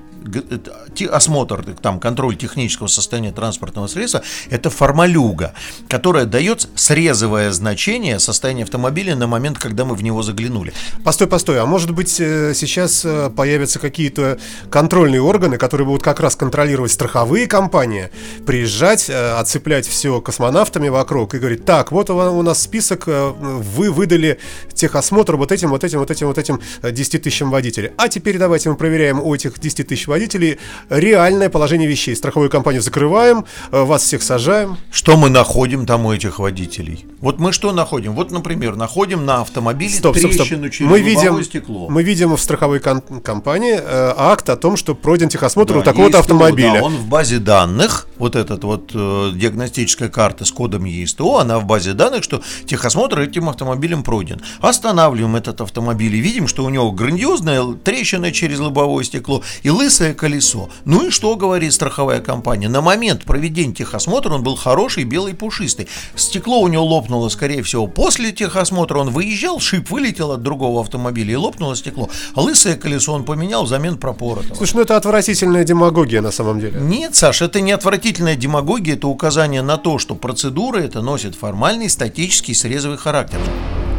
осмотр, 1.12 1.64
там, 1.82 2.00
контроль 2.00 2.36
технического 2.36 2.88
состояния 2.88 3.32
транспортного 3.32 3.88
средства, 3.88 4.24
это 4.50 4.70
формалюга, 4.70 5.54
которая 5.90 6.26
дает 6.26 6.68
срезовое 6.76 7.52
значение 7.52 8.20
состояния 8.20 8.64
автомобиля 8.64 9.16
на 9.16 9.28
момент, 9.28 9.58
когда 9.60 9.86
мы 9.86 9.96
в 9.96 10.04
него 10.04 10.24
заглянули. 10.24 10.74
Постой, 11.04 11.28
постой, 11.28 11.60
а 11.60 11.66
может 11.66 11.92
быть 11.92 12.20
э, 12.20 12.54
сейчас 12.56 13.04
э, 13.06 13.30
появятся 13.36 13.80
какие-то 13.80 14.38
контрольные 14.70 15.22
органы, 15.22 15.58
которые 15.58 15.86
будут 15.88 16.04
как 16.04 16.20
раз 16.20 16.36
контролировать 16.36 16.92
страховые 16.92 17.48
компании, 17.48 18.10
приезжать, 18.46 19.10
э, 19.10 19.34
оцеплять 19.34 19.88
все 19.88 20.22
космонавтами 20.22 20.90
вокруг 20.90 21.36
и 21.36 21.40
говорить, 21.40 21.66
так, 21.66 21.92
вот 21.92 22.10
у 22.10 22.42
нас 22.42 22.62
список, 22.62 23.08
вы 23.08 23.92
выдали 23.92 24.40
техосмотр 24.74 25.36
вот 25.36 25.52
этим, 25.52 25.70
вот 25.70 25.84
этим, 25.84 26.00
вот 26.00 26.12
этим, 26.12 26.28
вот 26.28 26.38
этим 26.38 26.62
10 26.84 27.22
тысячам 27.22 27.52
водителей. 27.52 27.92
А 27.98 28.10
теперь 28.10 28.38
давайте 28.38 28.70
мы 28.70 28.76
проверяем 28.76 29.20
у 29.20 29.34
этих 29.34 29.60
10 29.60 29.88
тысяч 29.88 30.08
водителей 30.08 30.15
водителей 30.16 30.58
реальное 30.90 31.50
положение 31.50 31.88
вещей. 31.88 32.16
Страховую 32.16 32.50
компанию 32.50 32.82
закрываем, 32.82 33.46
э, 33.72 33.84
вас 33.84 34.04
всех 34.04 34.24
сажаем. 34.24 34.78
Что 34.92 35.18
мы 35.18 35.30
находим 35.30 35.86
там 35.86 36.06
у 36.06 36.14
этих 36.14 36.40
водителей? 36.40 37.06
Вот 37.20 37.40
мы 37.40 37.52
что 37.52 37.74
находим? 37.74 38.14
Вот, 38.14 38.32
например, 38.32 38.76
находим 38.76 39.26
на 39.26 39.42
автомобиле 39.42 39.94
стоп, 39.94 40.18
стоп, 40.18 40.32
стоп. 40.34 40.48
через 40.48 40.80
мы 40.80 41.02
видим, 41.02 41.44
стекло. 41.44 41.90
Мы 41.90 42.04
видим 42.04 42.36
в 42.36 42.42
страховой 42.42 42.80
ком- 42.80 43.02
компании 43.02 43.78
э, 43.78 44.14
акт 44.18 44.50
о 44.50 44.56
том, 44.56 44.78
что 44.78 44.96
пройден 44.96 45.28
техосмотр 45.30 45.74
да, 45.74 45.80
у 45.80 45.84
такого-то 45.84 46.20
автомобиля. 46.20 46.80
Да, 46.80 46.84
он 46.84 46.96
в 46.96 47.08
базе 47.08 47.40
данных, 47.40 48.08
вот 48.18 48.36
этот 48.36 48.64
вот 48.64 48.92
э, 48.94 49.32
диагностическая 49.36 50.10
карта 50.10 50.46
с 50.46 50.52
кодом 50.52 50.86
ЕСТО, 50.86 51.40
она 51.40 51.60
в 51.60 51.66
базе 51.66 51.94
данных, 51.94 52.24
что 52.24 52.42
техосмотр 52.66 53.20
этим 53.20 53.50
автомобилем 53.50 54.04
пройден. 54.04 54.42
Останавливаем 54.62 55.36
этот 55.36 55.62
автомобиль 55.62 56.16
и 56.16 56.20
видим, 56.20 56.48
что 56.48 56.64
у 56.64 56.70
него 56.70 56.92
грандиозная 56.92 57.74
трещина 57.84 58.32
через 58.32 58.60
лобовое 58.60 59.04
стекло 59.04 59.44
и 59.64 59.70
лысая 59.70 60.05
толстое 60.06 60.14
колесо. 60.14 60.70
Ну 60.86 61.08
и 61.08 61.10
что 61.10 61.36
говорит 61.36 61.74
страховая 61.74 62.22
компания? 62.22 62.70
На 62.70 62.82
момент 62.82 63.24
проведения 63.24 63.74
техосмотра 63.74 64.34
он 64.34 64.44
был 64.44 64.56
хороший, 64.56 65.04
белый, 65.04 65.34
пушистый. 65.34 65.88
Стекло 66.16 66.60
у 66.62 66.68
него 66.68 66.86
лопнуло, 66.86 67.30
скорее 67.30 67.64
всего, 67.64 67.88
после 67.88 68.32
техосмотра. 68.32 69.00
Он 69.00 69.10
выезжал, 69.10 69.60
шип 69.60 69.90
вылетел 69.90 70.32
от 70.32 70.44
другого 70.44 70.82
автомобиля 70.82 71.34
и 71.34 71.36
лопнуло 71.36 71.76
стекло. 71.76 72.10
А 72.34 72.42
лысое 72.42 72.76
колесо 72.76 73.14
он 73.14 73.24
поменял 73.24 73.64
взамен 73.64 73.98
пропоротого. 73.98 74.56
Слушай, 74.56 74.76
ну 74.76 74.82
это 74.82 74.98
отвратительная 74.98 75.64
демагогия 75.64 76.22
на 76.22 76.32
самом 76.32 76.60
деле. 76.60 76.80
Нет, 76.80 77.16
Саш, 77.16 77.42
это 77.42 77.62
не 77.62 77.72
отвратительная 77.72 78.36
демагогия, 78.36 78.96
это 78.96 79.08
указание 79.08 79.62
на 79.62 79.78
то, 79.78 79.98
что 79.98 80.16
процедура 80.16 80.80
это 80.80 81.02
носит 81.02 81.36
формальный 81.36 81.90
статический 81.90 82.54
срезовый 82.54 82.98
характер. 82.98 83.40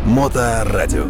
Моторадио. 0.04 1.06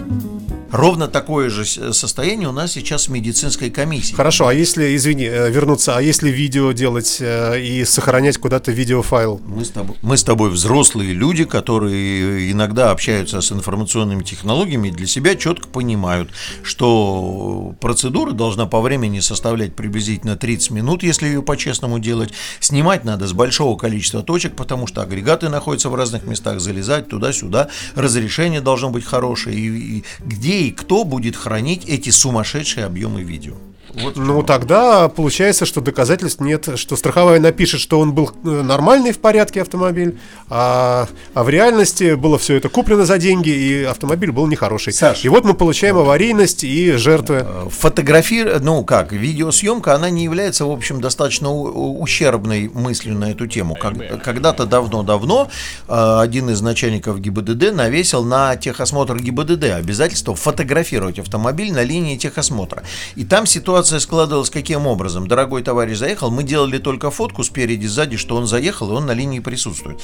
Ровно 0.73 1.07
такое 1.07 1.49
же 1.49 1.65
состояние 1.93 2.49
у 2.49 2.53
нас 2.53 2.73
сейчас 2.73 3.07
в 3.07 3.11
медицинской 3.13 3.71
комиссии. 3.71 4.15
Хорошо, 4.15 4.49
а 4.49 4.55
если, 4.55 4.97
извини, 4.97 5.25
э, 5.25 5.51
вернуться, 5.51 5.97
а 5.97 6.03
если 6.03 6.29
видео 6.31 6.73
делать 6.73 7.19
э, 7.21 7.61
и 7.61 7.85
сохранять 7.85 8.39
куда-то 8.39 8.73
видеофайл? 8.73 9.41
Мы 9.47 9.65
с, 9.65 9.71
тобой, 9.71 9.97
мы 10.03 10.17
с 10.17 10.25
тобой 10.25 10.51
взрослые 10.51 11.13
люди, 11.13 11.45
которые 11.45 12.51
иногда 12.51 12.91
общаются 12.91 13.41
с 13.41 13.53
информационными 13.53 14.25
технологиями 14.25 14.89
и 14.89 14.91
для 14.91 15.07
себя 15.07 15.37
четко 15.37 15.69
понимают, 15.69 16.31
что 16.63 17.75
процедура 17.81 18.33
должна 18.33 18.67
по 18.67 18.81
времени 18.81 19.21
составлять 19.21 19.77
приблизительно 19.77 20.37
30 20.37 20.73
минут, 20.73 21.03
если 21.03 21.27
ее 21.27 21.43
по-честному 21.43 22.01
делать. 22.01 22.33
Снимать 22.59 23.05
надо 23.05 23.29
с 23.29 23.33
большого 23.33 23.77
количества 23.77 24.23
точек, 24.23 24.57
потому 24.57 24.87
что 24.89 25.03
агрегаты 25.03 25.49
находятся 25.49 25.91
в 25.91 25.95
разных 25.95 26.25
местах, 26.25 26.61
залезать 26.61 27.09
туда-сюда, 27.09 27.69
разрешение 27.95 28.61
должно 28.61 28.91
быть 28.91 29.05
хорошее, 29.05 29.57
и, 29.57 29.99
и 29.99 30.05
где 30.25 30.56
и 30.61 30.71
кто 30.71 31.05
будет 31.05 31.37
хранить 31.37 31.85
эти 31.87 32.11
сумасшедшие 32.11 32.87
объемы 32.87 33.23
видео. 33.23 33.55
Вот 34.03 34.17
ну, 34.17 34.43
тогда 34.43 35.09
получается, 35.09 35.65
что 35.65 35.81
доказательств 35.81 36.41
нет, 36.41 36.69
что 36.77 36.97
страховая 36.97 37.41
напишет, 37.41 37.81
что 37.81 37.99
он 37.99 38.13
был 38.13 38.31
э, 38.45 38.49
нормальный 38.63 39.13
в 39.13 39.19
порядке 39.19 39.63
автомобиль, 39.63 40.19
а, 40.51 41.09
а 41.33 41.43
в 41.43 41.49
реальности 41.49 42.15
было 42.15 42.39
все 42.39 42.57
это 42.57 42.69
куплено 42.69 43.07
за 43.07 43.17
деньги, 43.19 43.49
и 43.49 43.85
автомобиль 43.85 44.33
был 44.33 44.47
нехороший. 44.49 44.93
Саш, 44.93 45.25
и 45.25 45.29
вот 45.29 45.45
мы 45.45 45.55
получаем 45.55 45.97
аварийность 45.97 46.63
и 46.63 46.93
жертвы. 46.93 47.47
Э, 47.47 47.69
Фотографир, 47.71 48.61
ну 48.61 48.85
как, 48.85 49.13
видеосъемка, 49.13 49.95
она 49.95 50.11
не 50.11 50.25
является, 50.25 50.67
в 50.67 50.71
общем, 50.71 51.01
достаточно 51.01 51.51
ущербной 51.51 52.69
мыслью 52.69 53.17
на 53.17 53.31
эту 53.31 53.47
тему. 53.47 53.77
Когда-то 53.77 54.67
давно-давно 54.67 55.49
э, 55.89 56.19
один 56.21 56.51
из 56.51 56.61
начальников 56.61 57.19
ГИБДД 57.21 57.73
навесил 57.73 58.25
на 58.25 58.57
техосмотр 58.57 59.17
ГИБДД 59.17 59.65
обязательство 59.65 60.35
фотографировать 60.35 61.19
автомобиль 61.19 61.73
на 61.73 61.83
линии 61.83 62.17
техосмотра. 62.17 62.83
И 63.15 63.25
там 63.25 63.47
ситуация 63.47 63.86
ситуация 63.87 64.01
складывалась 64.01 64.51
каким 64.51 64.87
образом? 64.87 65.27
Дорогой 65.29 65.63
товарищ 65.63 65.99
заехал, 65.99 66.31
мы 66.31 66.43
делали 66.43 66.79
только 66.79 67.11
фотку 67.11 67.45
спереди, 67.45 67.87
сзади, 67.87 68.17
что 68.17 68.37
он 68.37 68.47
заехал, 68.47 68.91
и 68.91 68.95
он 68.95 69.07
на 69.07 69.13
линии 69.13 69.39
присутствует. 69.41 70.01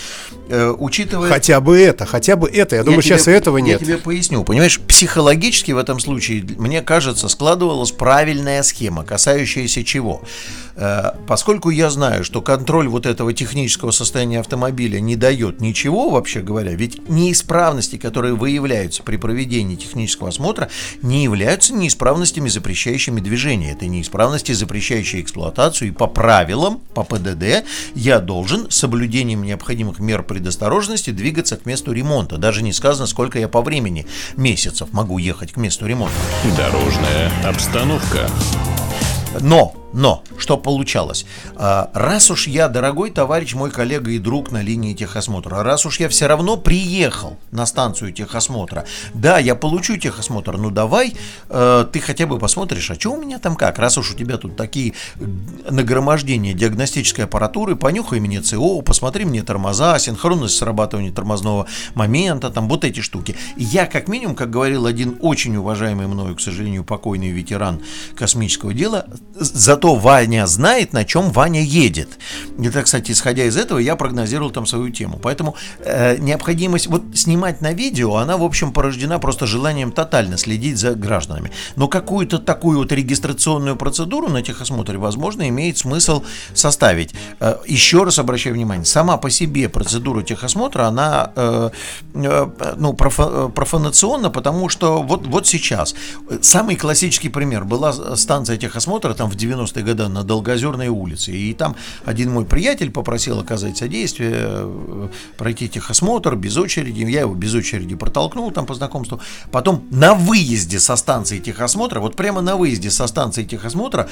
Э, 0.49 0.75
учитывая... 0.79 1.29
Хотя 1.29 1.61
бы 1.61 1.79
это, 1.79 2.07
хотя 2.07 2.37
бы 2.37 2.49
это. 2.49 2.77
Я, 2.77 2.81
я 2.81 2.85
думаю, 2.85 3.03
тебе, 3.03 3.17
сейчас 3.17 3.29
этого 3.29 3.59
нет. 3.59 3.81
Я 3.81 3.87
тебе 3.87 3.99
поясню. 3.99 4.45
Понимаешь, 4.45 4.81
психологически 4.81 5.73
в 5.73 5.79
этом 5.79 5.99
случае, 5.99 6.45
мне 6.59 6.81
кажется, 6.83 7.29
складывалась 7.29 7.91
правильная 7.91 8.63
схема, 8.63 9.05
касающаяся 9.05 9.85
чего? 9.85 10.23
Э, 10.77 11.13
поскольку 11.27 11.71
я 11.71 11.91
знаю, 11.91 12.25
что 12.25 12.41
контроль 12.41 12.89
вот 12.89 13.07
этого 13.07 13.33
технического 13.33 13.91
состояния 13.91 14.41
автомобиля 14.41 15.01
не 15.01 15.17
дает 15.17 15.61
ничего, 15.61 16.11
вообще 16.11 16.41
говоря, 16.41 16.73
ведь 16.73 17.09
неисправности, 17.09 17.97
которые 17.97 18.35
выявляются 18.35 19.03
при 19.03 19.17
проведении 19.17 19.77
технического 19.77 20.29
осмотра, 20.29 20.69
не 21.03 21.25
являются 21.25 21.75
неисправностями, 21.75 22.49
запрещающими 22.49 23.21
движение. 23.21 23.73
Это 23.73 23.87
неисправности, 23.87 24.53
запрещающие 24.53 25.23
эксплуатацию. 25.23 25.89
И 25.89 25.93
по 25.93 26.07
правилам, 26.07 26.81
по 26.95 27.05
ПДД, 27.05 27.65
я 27.95 28.21
должен 28.21 28.71
с 28.71 28.77
соблюдением 28.77 29.43
необходимых 29.43 29.99
мер 29.99 30.23
предосторожности 30.23 31.11
двигаться 31.11 31.57
к 31.57 31.67
месту 31.67 31.93
ремонта. 31.93 32.39
Даже 32.39 32.63
не 32.63 32.73
сказано, 32.73 33.07
сколько 33.07 33.39
я 33.39 33.49
по 33.49 33.63
времени 33.63 34.07
месяцев 34.37 34.93
могу 34.93 35.19
ехать 35.19 35.53
к 35.53 35.57
месту 35.57 35.87
ремонта. 35.87 36.15
Дорожная 36.57 37.31
обстановка. 37.45 38.29
Но 39.41 39.82
Но, 39.93 40.23
что 40.39 40.57
получалось? 40.57 41.27
А, 41.57 41.91
раз 41.95 42.31
уж 42.31 42.47
я, 42.47 42.69
дорогой 42.69 43.11
товарищ, 43.11 43.55
мой 43.55 43.71
коллега 43.71 44.11
и 44.11 44.19
друг 44.19 44.51
на 44.51 44.63
линии 44.63 44.95
техосмотра, 44.95 45.63
раз 45.63 45.87
уж 45.87 46.01
я 46.01 46.09
все 46.09 46.27
равно 46.27 46.57
приехал 46.57 47.39
на 47.51 47.67
станцию 47.67 48.13
техосмотра, 48.13 48.85
да, 49.15 49.39
я 49.39 49.55
получу 49.55 49.97
техосмотр, 49.97 50.57
ну 50.57 50.71
давай 50.71 51.15
э, 51.49 51.87
ты 51.93 52.01
хотя 52.01 52.27
бы 52.27 52.39
посмотришь, 52.39 52.91
а 52.91 52.95
что 52.95 53.13
у 53.13 53.21
меня 53.21 53.39
там 53.39 53.57
как, 53.57 53.79
раз 53.79 53.99
уж 53.99 54.13
у 54.13 54.15
тебя 54.15 54.39
тут 54.39 54.57
такие 54.57 54.95
нагромождения 55.69 56.55
диагностической 56.55 57.25
аппаратуры, 57.25 57.77
понюхай 57.77 58.21
мне 58.21 58.41
ЦО, 58.41 58.81
посмотри 58.83 59.25
мне 59.25 59.43
тормоза, 59.43 59.99
синхронность 59.99 60.57
срабатывания 60.57 61.13
тормозного 61.13 61.67
момента, 61.95 62.51
там 62.51 62.69
вот 62.69 62.85
эти 62.85 63.01
штуки. 63.01 63.37
Я, 63.57 63.87
как 63.87 64.09
минимум, 64.09 64.35
как 64.35 64.51
говорил 64.51 64.87
один 64.87 65.17
очень 65.21 65.57
уважаемый 65.57 66.07
мною, 66.07 66.37
к 66.37 66.41
сожалению, 66.41 66.85
покойный 66.85 67.31
ветеран 67.31 67.83
космического 68.15 68.73
дела, 68.73 69.07
за 69.35 69.77
зато 69.83 69.97
Ваня 69.97 70.47
знает, 70.47 70.93
на 70.93 71.05
чем 71.05 71.33
Ваня 71.33 71.61
едет. 71.61 72.09
Это, 72.63 72.83
кстати, 72.83 73.11
исходя 73.11 73.45
из 73.45 73.57
этого, 73.57 73.81
я 73.81 73.97
прогнозировал 73.97 74.51
там 74.51 74.67
свою 74.67 74.91
тему. 74.91 75.19
Поэтому 75.21 75.57
э, 75.85 76.19
необходимость 76.19 76.87
вот 76.87 77.03
снимать 77.15 77.61
на 77.61 77.73
видео, 77.73 78.17
она, 78.17 78.37
в 78.37 78.45
общем, 78.45 78.73
порождена 78.73 79.19
просто 79.19 79.47
желанием 79.47 79.91
тотально 79.91 80.39
следить 80.39 80.79
за 80.79 80.95
гражданами. 80.95 81.51
Но 81.77 81.89
какую-то 81.89 82.39
такую 82.39 82.79
вот 82.79 82.93
регистрационную 82.93 83.77
процедуру 83.77 84.29
на 84.29 84.43
техосмотре, 84.43 84.99
возможно, 84.99 85.49
имеет 85.49 85.79
смысл 85.79 86.23
составить. 86.55 87.15
Э, 87.41 87.57
еще 87.67 88.05
раз 88.05 88.19
обращаю 88.19 88.55
внимание, 88.55 88.85
сама 88.85 89.17
по 89.17 89.31
себе 89.31 89.69
процедура 89.69 90.23
техосмотра, 90.23 90.85
она 90.85 91.33
э, 91.35 91.71
э, 92.15 92.47
ну, 92.77 92.93
профа, 92.93 93.49
профанационна, 93.49 94.31
потому 94.31 94.69
что 94.69 95.03
вот, 95.03 95.27
вот 95.27 95.47
сейчас. 95.47 95.95
Самый 96.41 96.77
классический 96.77 97.31
пример 97.31 97.65
была 97.65 97.93
станция 98.17 98.57
техосмотра 98.57 99.15
там 99.15 99.29
в 99.29 99.35
90 99.35 99.72
90-е 99.73 99.85
годы 99.85 100.09
на 100.09 100.23
Долгозерной 100.25 100.89
улице. 100.89 101.33
И 101.33 101.53
там 101.55 101.77
один 102.05 102.31
мой 102.31 102.45
приятель 102.45 102.91
попросил 102.91 103.41
оказать 103.41 103.77
содействие, 103.77 104.33
э, 104.35 105.09
пройти 105.37 105.69
техосмотр 105.69 106.37
без 106.37 106.57
очереди. 106.57 107.03
Я 107.03 107.21
его 107.21 107.35
без 107.35 107.55
очереди 107.55 107.95
протолкнул 107.95 108.51
там 108.51 108.67
по 108.67 108.75
знакомству. 108.75 109.21
Потом 109.51 109.85
на 109.91 110.15
выезде 110.15 110.79
со 110.79 110.97
станции 110.97 111.39
техосмотра, 111.39 112.01
вот 112.01 112.17
прямо 112.17 112.41
на 112.41 112.57
выезде 112.57 112.91
со 112.91 113.07
станции 113.07 113.45
техосмотра, 113.45 114.09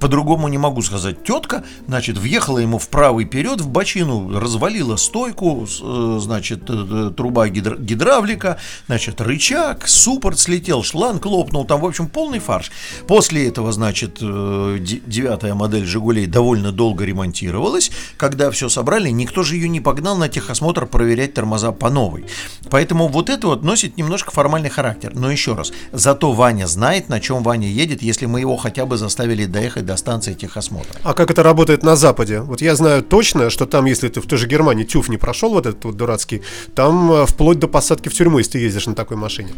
по-другому 0.00 0.48
не 0.48 0.58
могу 0.58 0.82
сказать. 0.82 1.22
Тетка, 1.22 1.62
значит, 1.86 2.18
въехала 2.18 2.58
ему 2.58 2.78
в 2.78 2.88
правый 2.88 3.26
вперед 3.26 3.60
в 3.60 3.68
бочину, 3.68 4.40
развалила 4.40 4.96
стойку, 4.96 5.66
э, 5.66 6.18
значит, 6.20 6.62
э, 6.68 7.12
труба 7.16 7.48
гидр 7.48 7.76
гидравлика, 7.78 8.56
значит, 8.86 9.20
рычаг, 9.20 9.86
суппорт 9.86 10.38
слетел, 10.38 10.82
шланг 10.82 11.26
лопнул, 11.26 11.64
там, 11.64 11.82
в 11.82 11.86
общем, 11.86 12.08
полный 12.08 12.38
фарш. 12.38 12.72
После 13.06 13.46
этого, 13.46 13.72
значит, 13.72 14.18
э, 14.22 14.78
девятая 14.80 15.54
модель 15.54 15.84
«Жигулей» 15.84 16.26
довольно 16.26 16.72
долго 16.72 17.04
ремонтировалась. 17.04 17.90
Когда 18.16 18.50
все 18.50 18.68
собрали, 18.70 19.10
никто 19.10 19.42
же 19.42 19.56
ее 19.56 19.68
не 19.68 19.80
погнал 19.80 20.16
на 20.16 20.28
техосмотр 20.28 20.86
проверять 20.86 21.34
тормоза 21.34 21.72
по 21.72 21.90
новой. 21.90 22.24
Поэтому 22.70 23.08
вот 23.08 23.28
это 23.28 23.48
вот 23.48 23.62
носит 23.62 23.98
немножко 23.98 24.30
формальный 24.30 24.70
характер. 24.70 25.12
Но 25.14 25.30
еще 25.30 25.54
раз, 25.54 25.72
зато 25.92 26.32
Ваня 26.32 26.66
знает, 26.66 27.10
на 27.10 27.20
чем 27.20 27.42
Ваня 27.42 27.68
едет, 27.68 28.02
если 28.02 28.24
мы 28.24 28.40
его 28.40 28.56
хотя 28.56 28.86
бы 28.86 28.96
заставили 28.96 29.44
доехать 29.44 29.89
до 29.90 29.96
станции 29.96 30.34
техосмотра. 30.34 31.00
А 31.02 31.14
как 31.14 31.30
это 31.32 31.42
работает 31.42 31.82
на 31.82 31.96
Западе? 31.96 32.40
Вот 32.40 32.62
я 32.62 32.76
знаю 32.76 33.02
точно, 33.02 33.50
что 33.50 33.66
там, 33.66 33.86
если 33.86 34.08
ты 34.08 34.20
в 34.20 34.26
той 34.26 34.38
же 34.38 34.46
Германии 34.46 34.84
ТЮФ 34.84 35.08
не 35.08 35.16
прошел, 35.16 35.50
вот 35.50 35.66
этот 35.66 35.84
вот 35.84 35.96
дурацкий, 35.96 36.42
там 36.76 37.12
э, 37.12 37.26
вплоть 37.26 37.58
до 37.58 37.66
посадки 37.66 38.08
в 38.08 38.14
тюрьму, 38.14 38.38
если 38.38 38.52
ты 38.52 38.58
ездишь 38.58 38.86
на 38.86 38.94
такой 38.94 39.16
машине. 39.16 39.50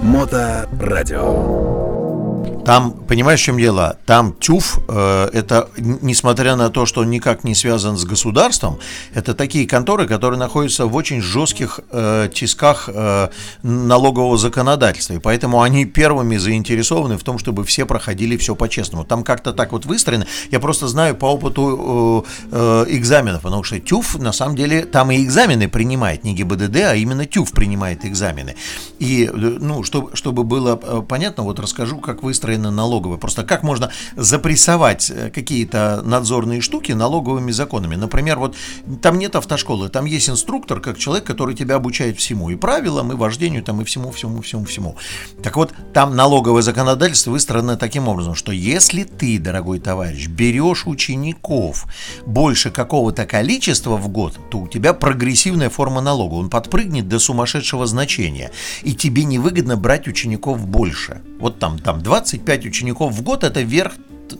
Моторадио. 0.00 1.97
Там, 2.68 2.92
понимаешь, 2.92 3.40
в 3.40 3.44
чем 3.44 3.56
дело? 3.56 3.96
Там 4.04 4.34
ТЮФ, 4.34 4.80
э, 4.88 5.30
это, 5.32 5.70
несмотря 5.78 6.54
на 6.54 6.68
то, 6.68 6.84
что 6.84 7.00
он 7.00 7.08
никак 7.08 7.42
не 7.42 7.54
связан 7.54 7.96
с 7.96 8.04
государством, 8.04 8.78
это 9.14 9.32
такие 9.32 9.66
конторы, 9.66 10.06
которые 10.06 10.38
находятся 10.38 10.84
в 10.84 10.94
очень 10.94 11.22
жестких 11.22 11.80
э, 11.90 12.28
тисках 12.34 12.90
э, 12.92 13.28
налогового 13.62 14.36
законодательства. 14.36 15.14
И 15.14 15.18
поэтому 15.18 15.62
они 15.62 15.86
первыми 15.86 16.36
заинтересованы 16.36 17.16
в 17.16 17.22
том, 17.22 17.38
чтобы 17.38 17.64
все 17.64 17.86
проходили 17.86 18.36
все 18.36 18.54
по-честному. 18.54 19.06
Там 19.06 19.24
как-то 19.24 19.54
так 19.54 19.72
вот 19.72 19.86
выстроено. 19.86 20.26
Я 20.50 20.60
просто 20.60 20.88
знаю 20.88 21.16
по 21.16 21.24
опыту 21.24 22.26
э, 22.26 22.48
э, 22.52 22.84
экзаменов, 22.88 23.40
потому 23.40 23.62
что 23.62 23.80
ТЮФ, 23.80 24.18
на 24.18 24.32
самом 24.32 24.56
деле, 24.56 24.84
там 24.84 25.10
и 25.10 25.24
экзамены 25.24 25.70
принимает, 25.70 26.22
не 26.22 26.34
ГИБДД, 26.34 26.76
а 26.76 26.94
именно 26.96 27.24
ТЮФ 27.24 27.50
принимает 27.50 28.04
экзамены. 28.04 28.56
И, 28.98 29.24
э, 29.24 29.30
ну, 29.32 29.82
чтобы, 29.84 30.14
чтобы 30.14 30.44
было 30.44 30.78
э, 30.82 31.02
понятно, 31.08 31.44
вот 31.44 31.58
расскажу, 31.60 31.96
как 31.96 32.22
выстроено 32.22 32.57
устроена 32.58 32.70
налоговая. 32.70 33.18
Просто 33.18 33.44
как 33.44 33.62
можно 33.62 33.90
запрессовать 34.16 35.10
э, 35.10 35.30
какие-то 35.30 36.02
надзорные 36.04 36.60
штуки 36.60 36.92
налоговыми 36.92 37.52
законами. 37.52 37.96
Например, 37.96 38.38
вот 38.38 38.56
там 39.02 39.18
нет 39.18 39.36
автошколы, 39.36 39.88
там 39.88 40.06
есть 40.06 40.28
инструктор, 40.28 40.80
как 40.80 40.98
человек, 40.98 41.24
который 41.24 41.54
тебя 41.54 41.76
обучает 41.76 42.18
всему, 42.18 42.50
и 42.50 42.56
правилам, 42.56 43.12
и 43.12 43.16
вождению, 43.16 43.62
там, 43.62 43.80
и 43.80 43.84
всему, 43.84 44.10
всему, 44.10 44.42
всему, 44.42 44.64
всему. 44.64 44.96
Так 45.42 45.56
вот, 45.56 45.72
там 45.92 46.16
налоговое 46.16 46.62
законодательство 46.62 47.30
выстроено 47.30 47.76
таким 47.76 48.08
образом, 48.08 48.34
что 48.34 48.52
если 48.52 49.04
ты, 49.04 49.38
дорогой 49.38 49.78
товарищ, 49.78 50.28
берешь 50.28 50.86
учеников 50.86 51.86
больше 52.26 52.70
какого-то 52.70 53.26
количества 53.26 53.96
в 53.96 54.08
год, 54.08 54.38
то 54.50 54.58
у 54.58 54.68
тебя 54.68 54.92
прогрессивная 54.92 55.70
форма 55.70 56.00
налога. 56.00 56.34
Он 56.34 56.50
подпрыгнет 56.50 57.08
до 57.08 57.18
сумасшедшего 57.18 57.86
значения. 57.86 58.50
И 58.82 58.94
тебе 58.94 59.24
невыгодно 59.24 59.76
брать 59.76 60.08
учеников 60.08 60.66
больше. 60.66 61.22
Вот 61.38 61.58
там, 61.58 61.78
там 61.78 62.02
25 62.02 62.44
5 62.44 62.66
учеников 62.66 63.12
в 63.12 63.22
год– 63.22 63.44
это 63.44 63.60
верх 63.62 63.94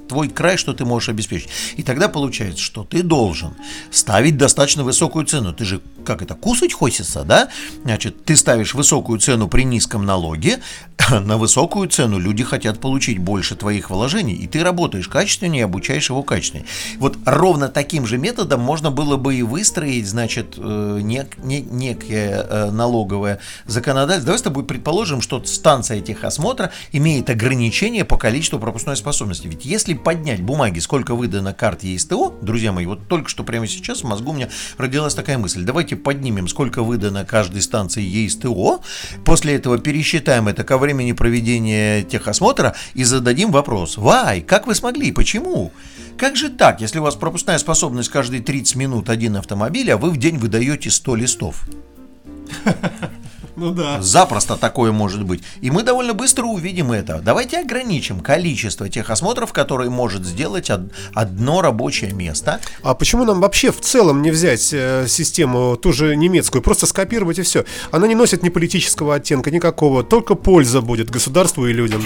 твой 0.09 0.29
край, 0.29 0.57
что 0.57 0.73
ты 0.73 0.85
можешь 0.85 1.09
обеспечить. 1.09 1.49
И 1.77 1.83
тогда 1.83 2.09
получается, 2.09 2.63
что 2.63 2.85
ты 2.85 3.03
должен 3.03 3.55
ставить 3.91 4.37
достаточно 4.37 4.85
высокую 4.85 5.27
цену. 5.27 5.53
Ты 5.53 5.65
же, 5.65 5.81
как 6.05 6.23
это, 6.23 6.35
кусать 6.35 6.73
хочется, 6.73 7.25
да? 7.25 7.49
Значит, 7.85 8.25
ты 8.25 8.37
ставишь 8.37 8.75
высокую 8.75 9.21
цену 9.21 9.49
при 9.49 9.63
низком 9.63 10.05
налоге, 10.05 10.61
на 11.11 11.37
высокую 11.37 11.89
цену 11.89 12.19
люди 12.19 12.45
хотят 12.45 12.81
получить 12.81 13.19
больше 13.19 13.57
твоих 13.57 13.91
вложений, 13.91 14.35
и 14.35 14.47
ты 14.47 14.63
работаешь 14.63 15.09
качественнее, 15.09 15.65
обучаешь 15.65 16.11
его 16.11 16.23
качественнее. 16.23 16.67
Вот 16.99 17.17
ровно 17.25 17.69
таким 17.69 18.07
же 18.07 18.19
методом 18.19 18.61
можно 18.61 18.91
было 18.91 19.17
бы 19.17 19.35
и 19.35 19.43
выстроить, 19.43 20.07
значит, 20.07 20.55
э, 20.57 21.01
нек, 21.03 21.39
не, 21.39 21.61
некое 21.61 22.47
э, 22.49 22.71
налоговое 22.71 23.41
законодательство. 23.67 24.27
Давай 24.27 24.39
с 24.39 24.43
тобой 24.43 24.65
предположим, 24.65 25.21
что 25.21 25.43
станция 25.45 26.01
техосмотра 26.01 26.73
имеет 26.93 27.31
ограничение 27.31 28.05
по 28.05 28.17
количеству 28.17 28.59
пропускной 28.59 28.97
способности. 28.97 29.47
Ведь 29.47 29.65
если 29.65 29.95
поднять 29.99 30.43
бумаги, 30.43 30.79
сколько 30.79 31.15
выдано 31.15 31.53
карт 31.53 31.83
ЕСТО, 31.83 32.35
друзья 32.41 32.73
мои, 32.73 32.87
вот 32.87 33.09
только 33.09 33.29
что 33.29 33.45
прямо 33.45 33.67
сейчас 33.67 34.03
в 34.03 34.05
мозгу 34.05 34.31
у 34.31 34.35
меня 34.35 34.49
родилась 34.77 35.15
такая 35.15 35.39
мысль. 35.39 35.65
Давайте 35.65 35.97
поднимем, 35.97 36.49
сколько 36.49 36.83
выдано 36.83 37.25
каждой 37.25 37.63
станции 37.63 38.03
ЕСТО, 38.03 38.81
после 39.25 39.55
этого 39.55 39.79
пересчитаем 39.79 40.49
это 40.49 40.65
ко 40.65 40.79
времени 40.79 41.13
проведения 41.13 42.03
техосмотра 42.03 42.75
и 42.95 43.05
зададим 43.05 43.51
вопрос. 43.51 43.97
Вай, 43.97 44.41
как 44.41 44.67
вы 44.67 44.75
смогли? 44.75 45.13
Почему? 45.13 45.73
Как 46.17 46.37
же 46.37 46.49
так, 46.49 46.81
если 46.81 46.99
у 46.99 47.03
вас 47.03 47.15
пропускная 47.15 47.59
способность 47.59 48.09
каждые 48.09 48.43
30 48.43 48.77
минут 48.77 49.09
один 49.09 49.37
автомобиль, 49.37 49.91
а 49.93 49.97
вы 49.97 50.11
в 50.11 50.17
день 50.17 50.39
выдаете 50.39 50.91
100 50.91 51.17
листов? 51.17 51.69
Ну 53.59 53.73
да. 53.73 54.01
Запросто 54.01 54.57
такое 54.57 54.93
может 54.93 55.25
быть. 55.25 55.43
И 55.61 55.71
мы 55.71 55.83
довольно 55.83 56.15
быстро 56.15 56.45
увидим 56.45 56.93
это. 56.93 57.21
Давайте 57.21 57.59
ограничим 57.59 58.21
количество 58.21 58.89
тех 58.89 59.11
осмотров, 59.11 59.53
которые 59.53 59.91
может 59.91 60.25
сделать 60.25 60.71
одно 61.15 61.61
рабочее 61.61 62.13
место. 62.13 62.61
А 62.83 62.95
почему 62.95 63.25
нам 63.25 63.41
вообще 63.41 63.73
в 63.73 63.81
целом 63.81 64.23
не 64.23 64.31
взять 64.31 64.71
э, 64.73 65.07
систему 65.09 65.77
ту 65.77 65.93
же 65.93 66.15
немецкую, 66.15 66.63
просто 66.63 66.87
скопировать 66.87 67.41
и 67.41 67.43
все? 67.43 67.65
Она 67.91 68.07
не 68.07 68.15
носит 68.15 68.45
ни 68.45 68.49
политического 68.49 69.17
оттенка, 69.17 69.51
никакого, 69.51 70.05
только 70.05 70.37
польза 70.37 70.81
будет 70.81 71.11
государству 71.11 71.67
и 71.67 71.73
людям. 71.73 72.05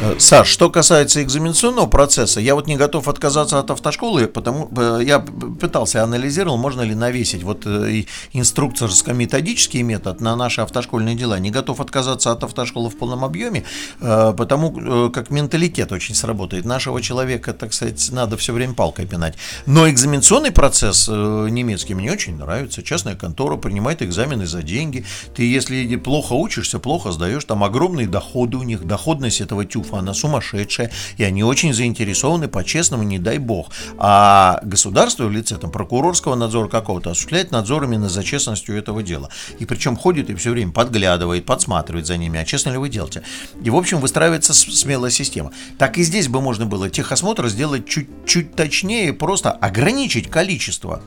Э, 0.00 0.14
Саш, 0.18 0.48
что 0.48 0.70
касается 0.70 1.22
экзаменационного 1.22 1.86
процесса, 1.86 2.40
я 2.40 2.54
вот 2.54 2.66
не 2.66 2.76
готов 2.76 3.08
отказаться 3.08 3.58
от 3.58 3.70
автошколы, 3.70 4.28
потому 4.28 4.70
э, 4.76 5.00
я 5.02 5.18
пытался, 5.18 6.02
анализировал, 6.02 6.56
можно 6.56 6.82
ли 6.82 6.94
навесить 6.94 7.42
вот 7.42 7.62
э, 7.66 8.04
инструкторско-методический 8.32 9.82
метод 9.82 10.20
на 10.20 10.36
наши 10.36 10.60
автошкольные 10.60 11.16
дела. 11.16 11.38
Не 11.38 11.50
готов 11.50 11.80
отказаться 11.80 12.30
от 12.30 12.44
автошколы 12.44 12.90
в 12.90 12.96
полном 12.96 13.24
объеме, 13.24 13.64
потому 13.98 15.10
как 15.10 15.30
менталитет 15.30 15.92
очень 15.92 16.14
сработает. 16.14 16.64
Нашего 16.64 17.00
человека, 17.02 17.52
так 17.52 17.72
сказать, 17.72 18.10
надо 18.12 18.36
все 18.36 18.52
время 18.52 18.74
палкой 18.74 19.06
пинать. 19.06 19.34
Но 19.66 19.88
экзаменационный 19.88 20.50
процесс 20.50 21.08
немецкий 21.08 21.94
мне 21.94 22.12
очень 22.12 22.36
нравится. 22.36 22.82
Частная 22.82 23.16
контора 23.16 23.56
принимает 23.56 24.02
экзамены 24.02 24.46
за 24.46 24.62
деньги. 24.62 25.04
Ты, 25.34 25.44
если 25.44 25.96
плохо 25.96 26.34
учишься, 26.34 26.78
плохо 26.78 27.12
сдаешь, 27.12 27.44
там 27.44 27.64
огромные 27.64 28.06
доходы 28.06 28.56
у 28.56 28.62
них, 28.62 28.86
доходность 28.86 29.40
этого 29.40 29.64
тюфа 29.64 29.87
она 29.96 30.14
сумасшедшая, 30.14 30.90
и 31.16 31.24
они 31.24 31.42
очень 31.42 31.72
заинтересованы 31.72 32.48
по-честному, 32.48 33.02
не 33.02 33.18
дай 33.18 33.38
бог. 33.38 33.70
А 33.98 34.60
государство 34.62 35.24
в 35.24 35.32
лице 35.32 35.56
там, 35.56 35.70
прокурорского 35.70 36.34
надзора 36.34 36.68
какого-то 36.68 37.10
осуществляет 37.10 37.50
надзор 37.50 37.84
именно 37.84 38.08
за 38.08 38.22
честностью 38.24 38.76
этого 38.76 39.02
дела. 39.02 39.28
И 39.58 39.64
причем 39.64 39.96
ходит 39.96 40.30
и 40.30 40.34
все 40.34 40.50
время 40.50 40.72
подглядывает, 40.72 41.46
подсматривает 41.46 42.06
за 42.06 42.16
ними, 42.16 42.38
а 42.38 42.44
честно 42.44 42.70
ли 42.70 42.78
вы 42.78 42.88
делаете. 42.88 43.22
И, 43.62 43.70
в 43.70 43.76
общем, 43.76 44.00
выстраивается 44.00 44.54
смелая 44.54 45.10
система. 45.10 45.52
Так 45.78 45.98
и 45.98 46.02
здесь 46.02 46.28
бы 46.28 46.40
можно 46.40 46.66
было 46.66 46.90
техосмотр 46.90 47.48
сделать 47.48 47.88
чуть-чуть 47.88 48.54
точнее, 48.54 49.12
просто 49.12 49.50
ограничить 49.50 50.28
количество 50.28 51.02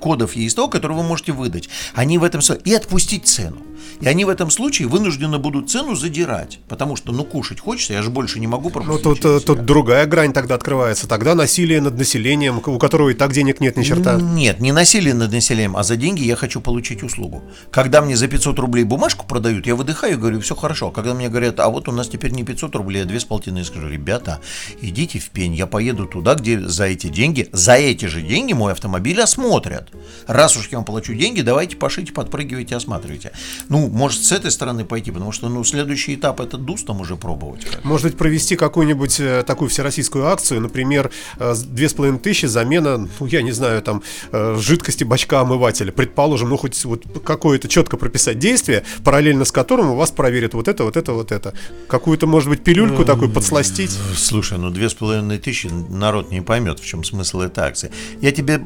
кодов 0.00 0.36
ЕСТО, 0.36 0.68
которые 0.68 0.98
вы 0.98 1.04
можете 1.04 1.32
выдать, 1.32 1.68
они 1.94 2.18
в 2.18 2.24
этом 2.24 2.40
и 2.64 2.74
отпустить 2.74 3.26
цену. 3.26 3.58
И 4.00 4.08
они 4.08 4.24
в 4.24 4.28
этом 4.28 4.50
случае 4.50 4.88
вынуждены 4.88 5.38
будут 5.38 5.70
цену 5.70 5.94
задирать, 5.94 6.58
потому 6.68 6.96
что, 6.96 7.12
ну, 7.12 7.24
кушать 7.24 7.60
хочется, 7.60 7.92
я 7.92 8.02
же 8.02 8.10
больше 8.10 8.40
не 8.40 8.46
могу 8.46 8.70
пропустить. 8.70 9.04
Ну, 9.04 9.14
тут, 9.14 9.24
э, 9.24 9.40
тут 9.40 9.64
другая 9.64 10.06
грань 10.06 10.32
тогда 10.32 10.56
открывается. 10.56 11.06
Тогда 11.06 11.34
насилие 11.34 11.80
над 11.80 11.96
населением, 11.96 12.60
у 12.64 12.78
которого 12.78 13.10
и 13.10 13.14
так 13.14 13.32
денег 13.32 13.60
нет 13.60 13.76
ни 13.76 13.82
черта. 13.82 14.18
Нет, 14.20 14.60
не 14.60 14.72
насилие 14.72 15.14
над 15.14 15.30
населением, 15.30 15.76
а 15.76 15.82
за 15.84 15.96
деньги 15.96 16.22
я 16.24 16.36
хочу 16.36 16.60
получить 16.60 17.02
услугу. 17.02 17.42
Когда 17.70 18.02
мне 18.02 18.16
за 18.16 18.26
500 18.26 18.58
рублей 18.58 18.84
бумажку 18.84 19.26
продают, 19.26 19.66
я 19.66 19.76
выдыхаю 19.76 20.14
и 20.14 20.16
говорю, 20.16 20.40
все 20.40 20.56
хорошо. 20.56 20.90
Когда 20.90 21.14
мне 21.14 21.28
говорят, 21.28 21.60
а 21.60 21.68
вот 21.68 21.88
у 21.88 21.92
нас 21.92 22.08
теперь 22.08 22.32
не 22.32 22.42
500 22.42 22.74
рублей, 22.74 23.02
а 23.02 23.06
2,5, 23.06 23.56
я 23.56 23.64
скажу, 23.64 23.88
ребята, 23.88 24.40
идите 24.80 25.18
в 25.20 25.30
пень, 25.30 25.54
я 25.54 25.66
поеду 25.66 26.06
туда, 26.06 26.34
где 26.34 26.60
за 26.60 26.86
эти 26.86 27.06
деньги, 27.06 27.48
за 27.52 27.74
эти 27.74 28.06
же 28.06 28.20
деньги 28.20 28.52
мой 28.52 28.72
автомобиль 28.72 29.20
осмотрят. 29.52 29.88
Раз 30.26 30.56
уж 30.56 30.68
я 30.68 30.78
вам 30.78 30.84
плачу 30.84 31.14
деньги, 31.14 31.42
давайте 31.42 31.76
пошите, 31.76 32.12
подпрыгивайте, 32.12 32.76
осматривайте. 32.76 33.32
Ну, 33.68 33.88
может, 33.88 34.22
с 34.24 34.32
этой 34.32 34.50
стороны 34.50 34.84
пойти, 34.84 35.10
потому 35.10 35.32
что, 35.32 35.48
ну, 35.48 35.62
следующий 35.64 36.14
этап 36.14 36.40
это 36.40 36.56
ДУС 36.56 36.84
там 36.84 37.00
уже 37.00 37.16
пробовать. 37.16 37.66
Может 37.82 38.06
быть, 38.06 38.16
провести 38.16 38.56
какую-нибудь 38.56 39.20
э, 39.20 39.42
такую 39.46 39.68
всероссийскую 39.68 40.26
акцию, 40.26 40.60
например, 40.60 41.10
э, 41.38 41.54
две 41.66 41.88
с 41.88 41.92
половиной 41.92 42.18
тысячи 42.18 42.46
замена, 42.46 43.08
ну, 43.20 43.26
я 43.26 43.42
не 43.42 43.52
знаю, 43.52 43.82
там, 43.82 44.02
э, 44.30 44.56
жидкости 44.58 45.04
бачка 45.04 45.40
омывателя. 45.40 45.92
Предположим, 45.92 46.48
ну, 46.48 46.56
хоть 46.56 46.82
вот 46.84 47.04
какое-то 47.24 47.68
четко 47.68 47.96
прописать 47.96 48.38
действие, 48.38 48.84
параллельно 49.04 49.44
с 49.44 49.52
которым 49.52 49.90
у 49.90 49.96
вас 49.96 50.10
проверят 50.10 50.54
вот 50.54 50.68
это, 50.68 50.84
вот 50.84 50.96
это, 50.96 51.12
вот 51.12 51.32
это. 51.32 51.52
Какую-то, 51.88 52.26
может 52.26 52.48
быть, 52.48 52.64
пилюльку 52.64 53.04
такую 53.04 53.30
подсластить. 53.30 53.90
Слушай, 54.16 54.58
ну, 54.58 54.70
две 54.70 54.88
с 54.88 54.94
половиной 54.94 55.38
тысячи 55.38 55.66
народ 55.66 56.30
не 56.30 56.40
поймет, 56.40 56.80
в 56.80 56.86
чем 56.86 57.04
смысл 57.04 57.40
этой 57.40 57.64
акции. 57.64 57.90
Я 58.20 58.32
тебе 58.32 58.58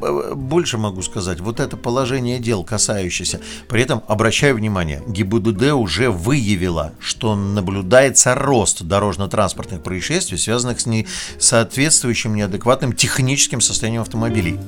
больше 0.67 0.77
могу 0.77 1.01
сказать. 1.01 1.39
Вот 1.39 1.61
это 1.61 1.77
положение 1.77 2.39
дел, 2.39 2.61
касающееся. 2.61 3.39
При 3.69 3.81
этом 3.83 4.03
обращаю 4.05 4.55
внимание, 4.55 5.01
ГИБДД 5.07 5.71
уже 5.71 6.09
выявила, 6.09 6.91
что 6.99 7.37
наблюдается 7.37 8.35
рост 8.35 8.81
дорожно-транспортных 8.81 9.81
происшествий, 9.81 10.37
связанных 10.37 10.81
с 10.81 10.85
несоответствующим 10.85 12.35
неадекватным 12.35 12.91
техническим 12.91 13.61
состоянием 13.61 14.01
автомобилей 14.01 14.59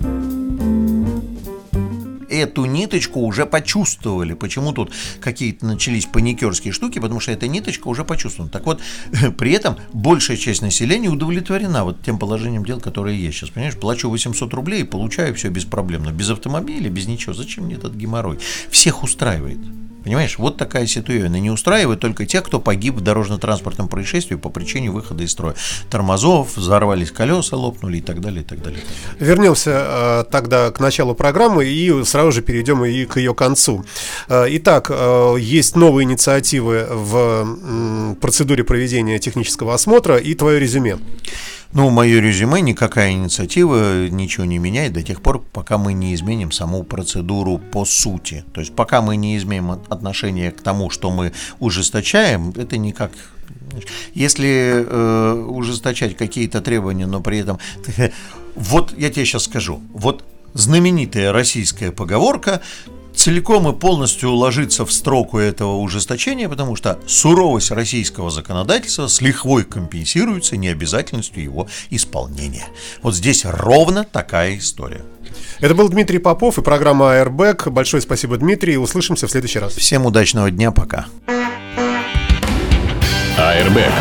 эту 2.29 2.65
ниточку 2.65 3.21
уже 3.21 3.45
почувствовали. 3.45 4.33
Почему 4.33 4.71
тут 4.71 4.91
какие-то 5.19 5.65
начались 5.65 6.05
паникерские 6.05 6.73
штуки? 6.73 6.99
Потому 6.99 7.19
что 7.19 7.31
эта 7.31 7.47
ниточка 7.47 7.87
уже 7.87 8.03
почувствована. 8.03 8.51
Так 8.51 8.65
вот, 8.65 8.81
при 9.37 9.51
этом 9.51 9.77
большая 9.93 10.37
часть 10.37 10.61
населения 10.61 11.09
удовлетворена 11.09 11.83
вот 11.83 12.01
тем 12.03 12.19
положением 12.19 12.65
дел, 12.65 12.79
которое 12.79 13.15
есть 13.15 13.37
сейчас. 13.37 13.49
Понимаешь, 13.49 13.75
плачу 13.75 14.09
800 14.09 14.53
рублей 14.53 14.81
и 14.81 14.85
получаю 14.85 15.33
все 15.35 15.49
беспроблемно. 15.49 16.11
Без 16.11 16.29
автомобиля, 16.29 16.89
без 16.89 17.07
ничего. 17.07 17.33
Зачем 17.33 17.65
мне 17.65 17.75
этот 17.75 17.95
геморрой? 17.95 18.39
Всех 18.69 19.03
устраивает. 19.03 19.59
Понимаешь, 20.03 20.37
вот 20.37 20.57
такая 20.57 20.85
ситуация. 20.85 20.99
Не 21.29 21.49
устраивает 21.49 21.99
только 21.99 22.25
тех, 22.25 22.43
кто 22.43 22.59
погиб 22.59 22.95
в 22.95 23.01
дорожно-транспортном 23.01 23.87
происшествии 23.87 24.35
по 24.35 24.49
причине 24.49 24.91
выхода 24.91 25.23
из 25.23 25.31
строя. 25.31 25.55
Тормозов, 25.89 26.55
взорвались 26.57 27.11
колеса, 27.11 27.55
лопнули 27.55 27.97
и 27.97 28.01
так 28.01 28.21
далее, 28.21 28.41
и 28.41 28.45
так 28.45 28.61
далее. 28.61 28.81
Вернемся 29.19 29.71
э, 29.71 30.23
тогда 30.31 30.71
к 30.71 30.79
началу 30.79 31.15
программы 31.15 31.65
и 31.65 32.03
сразу 32.03 32.31
же 32.31 32.41
перейдем 32.41 32.83
и 32.85 33.05
к 33.05 33.17
ее 33.17 33.33
концу. 33.33 33.85
Э, 34.27 34.45
итак, 34.49 34.87
э, 34.89 35.35
есть 35.39 35.75
новые 35.75 36.05
инициативы 36.05 36.87
в 36.89 37.15
э, 37.15 38.15
процедуре 38.21 38.63
проведения 38.63 39.19
технического 39.19 39.73
осмотра 39.73 40.17
и 40.17 40.33
твое 40.33 40.59
резюме. 40.59 40.97
Ну, 41.71 41.91
мое 41.91 42.19
резюме, 42.19 42.61
никакая 42.61 43.11
инициатива 43.11 44.07
ничего 44.07 44.45
не 44.45 44.57
меняет 44.57 44.93
до 44.93 45.03
тех 45.03 45.21
пор, 45.21 45.39
пока 45.53 45.77
мы 45.77 45.93
не 45.93 46.15
изменим 46.15 46.51
саму 46.51 46.83
процедуру 46.83 47.59
по 47.59 47.85
сути. 47.85 48.43
То 48.53 48.61
есть, 48.61 48.75
пока 48.75 49.01
мы 49.01 49.17
не 49.17 49.37
изменим 49.37 49.71
отношение 49.71 50.51
к 50.51 50.61
тому, 50.61 50.89
что 50.89 51.11
мы 51.11 51.31
ужесточаем, 51.59 52.53
это 52.55 52.77
никак 52.77 53.11
если 54.13 54.83
э, 54.87 55.45
ужесточать 55.47 56.17
какие-то 56.17 56.61
требования, 56.61 57.07
но 57.07 57.21
при 57.21 57.39
этом... 57.39 57.59
Вот 58.55 58.93
я 58.97 59.09
тебе 59.09 59.25
сейчас 59.25 59.43
скажу. 59.43 59.79
Вот 59.93 60.25
знаменитая 60.53 61.31
российская 61.31 61.91
поговорка 61.91 62.61
целиком 63.19 63.67
и 63.67 63.73
полностью 63.73 64.29
уложиться 64.29 64.85
в 64.85 64.93
строку 64.93 65.39
этого 65.39 65.75
ужесточения, 65.75 66.47
потому 66.47 66.77
что 66.77 66.99
суровость 67.05 67.71
российского 67.71 68.31
законодательства 68.31 69.07
с 69.07 69.19
лихвой 69.19 69.65
компенсируется 69.65 70.55
необязательностью 70.55 71.43
его 71.43 71.67
исполнения. 71.89 72.65
Вот 73.01 73.13
здесь 73.13 73.43
ровно 73.43 74.05
такая 74.05 74.57
история. 74.57 75.01
Это 75.59 75.75
был 75.75 75.89
Дмитрий 75.89 76.19
Попов 76.19 76.57
и 76.57 76.61
программа 76.61 77.17
Airbag. 77.17 77.69
Большое 77.69 78.01
спасибо, 78.01 78.37
Дмитрий. 78.37 78.77
Услышимся 78.77 79.27
в 79.27 79.31
следующий 79.31 79.59
раз. 79.59 79.73
Всем 79.73 80.05
удачного 80.05 80.49
дня. 80.49 80.71
Пока. 80.71 81.07
Airbag. 83.37 83.91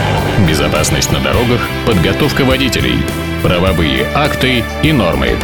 Безопасность 0.49 1.11
на 1.11 1.19
дорогах, 1.19 1.61
подготовка 1.85 2.45
водителей, 2.45 2.99
правовые 3.43 4.07
акты 4.15 4.63
и 4.85 4.93
нормы. 4.93 5.37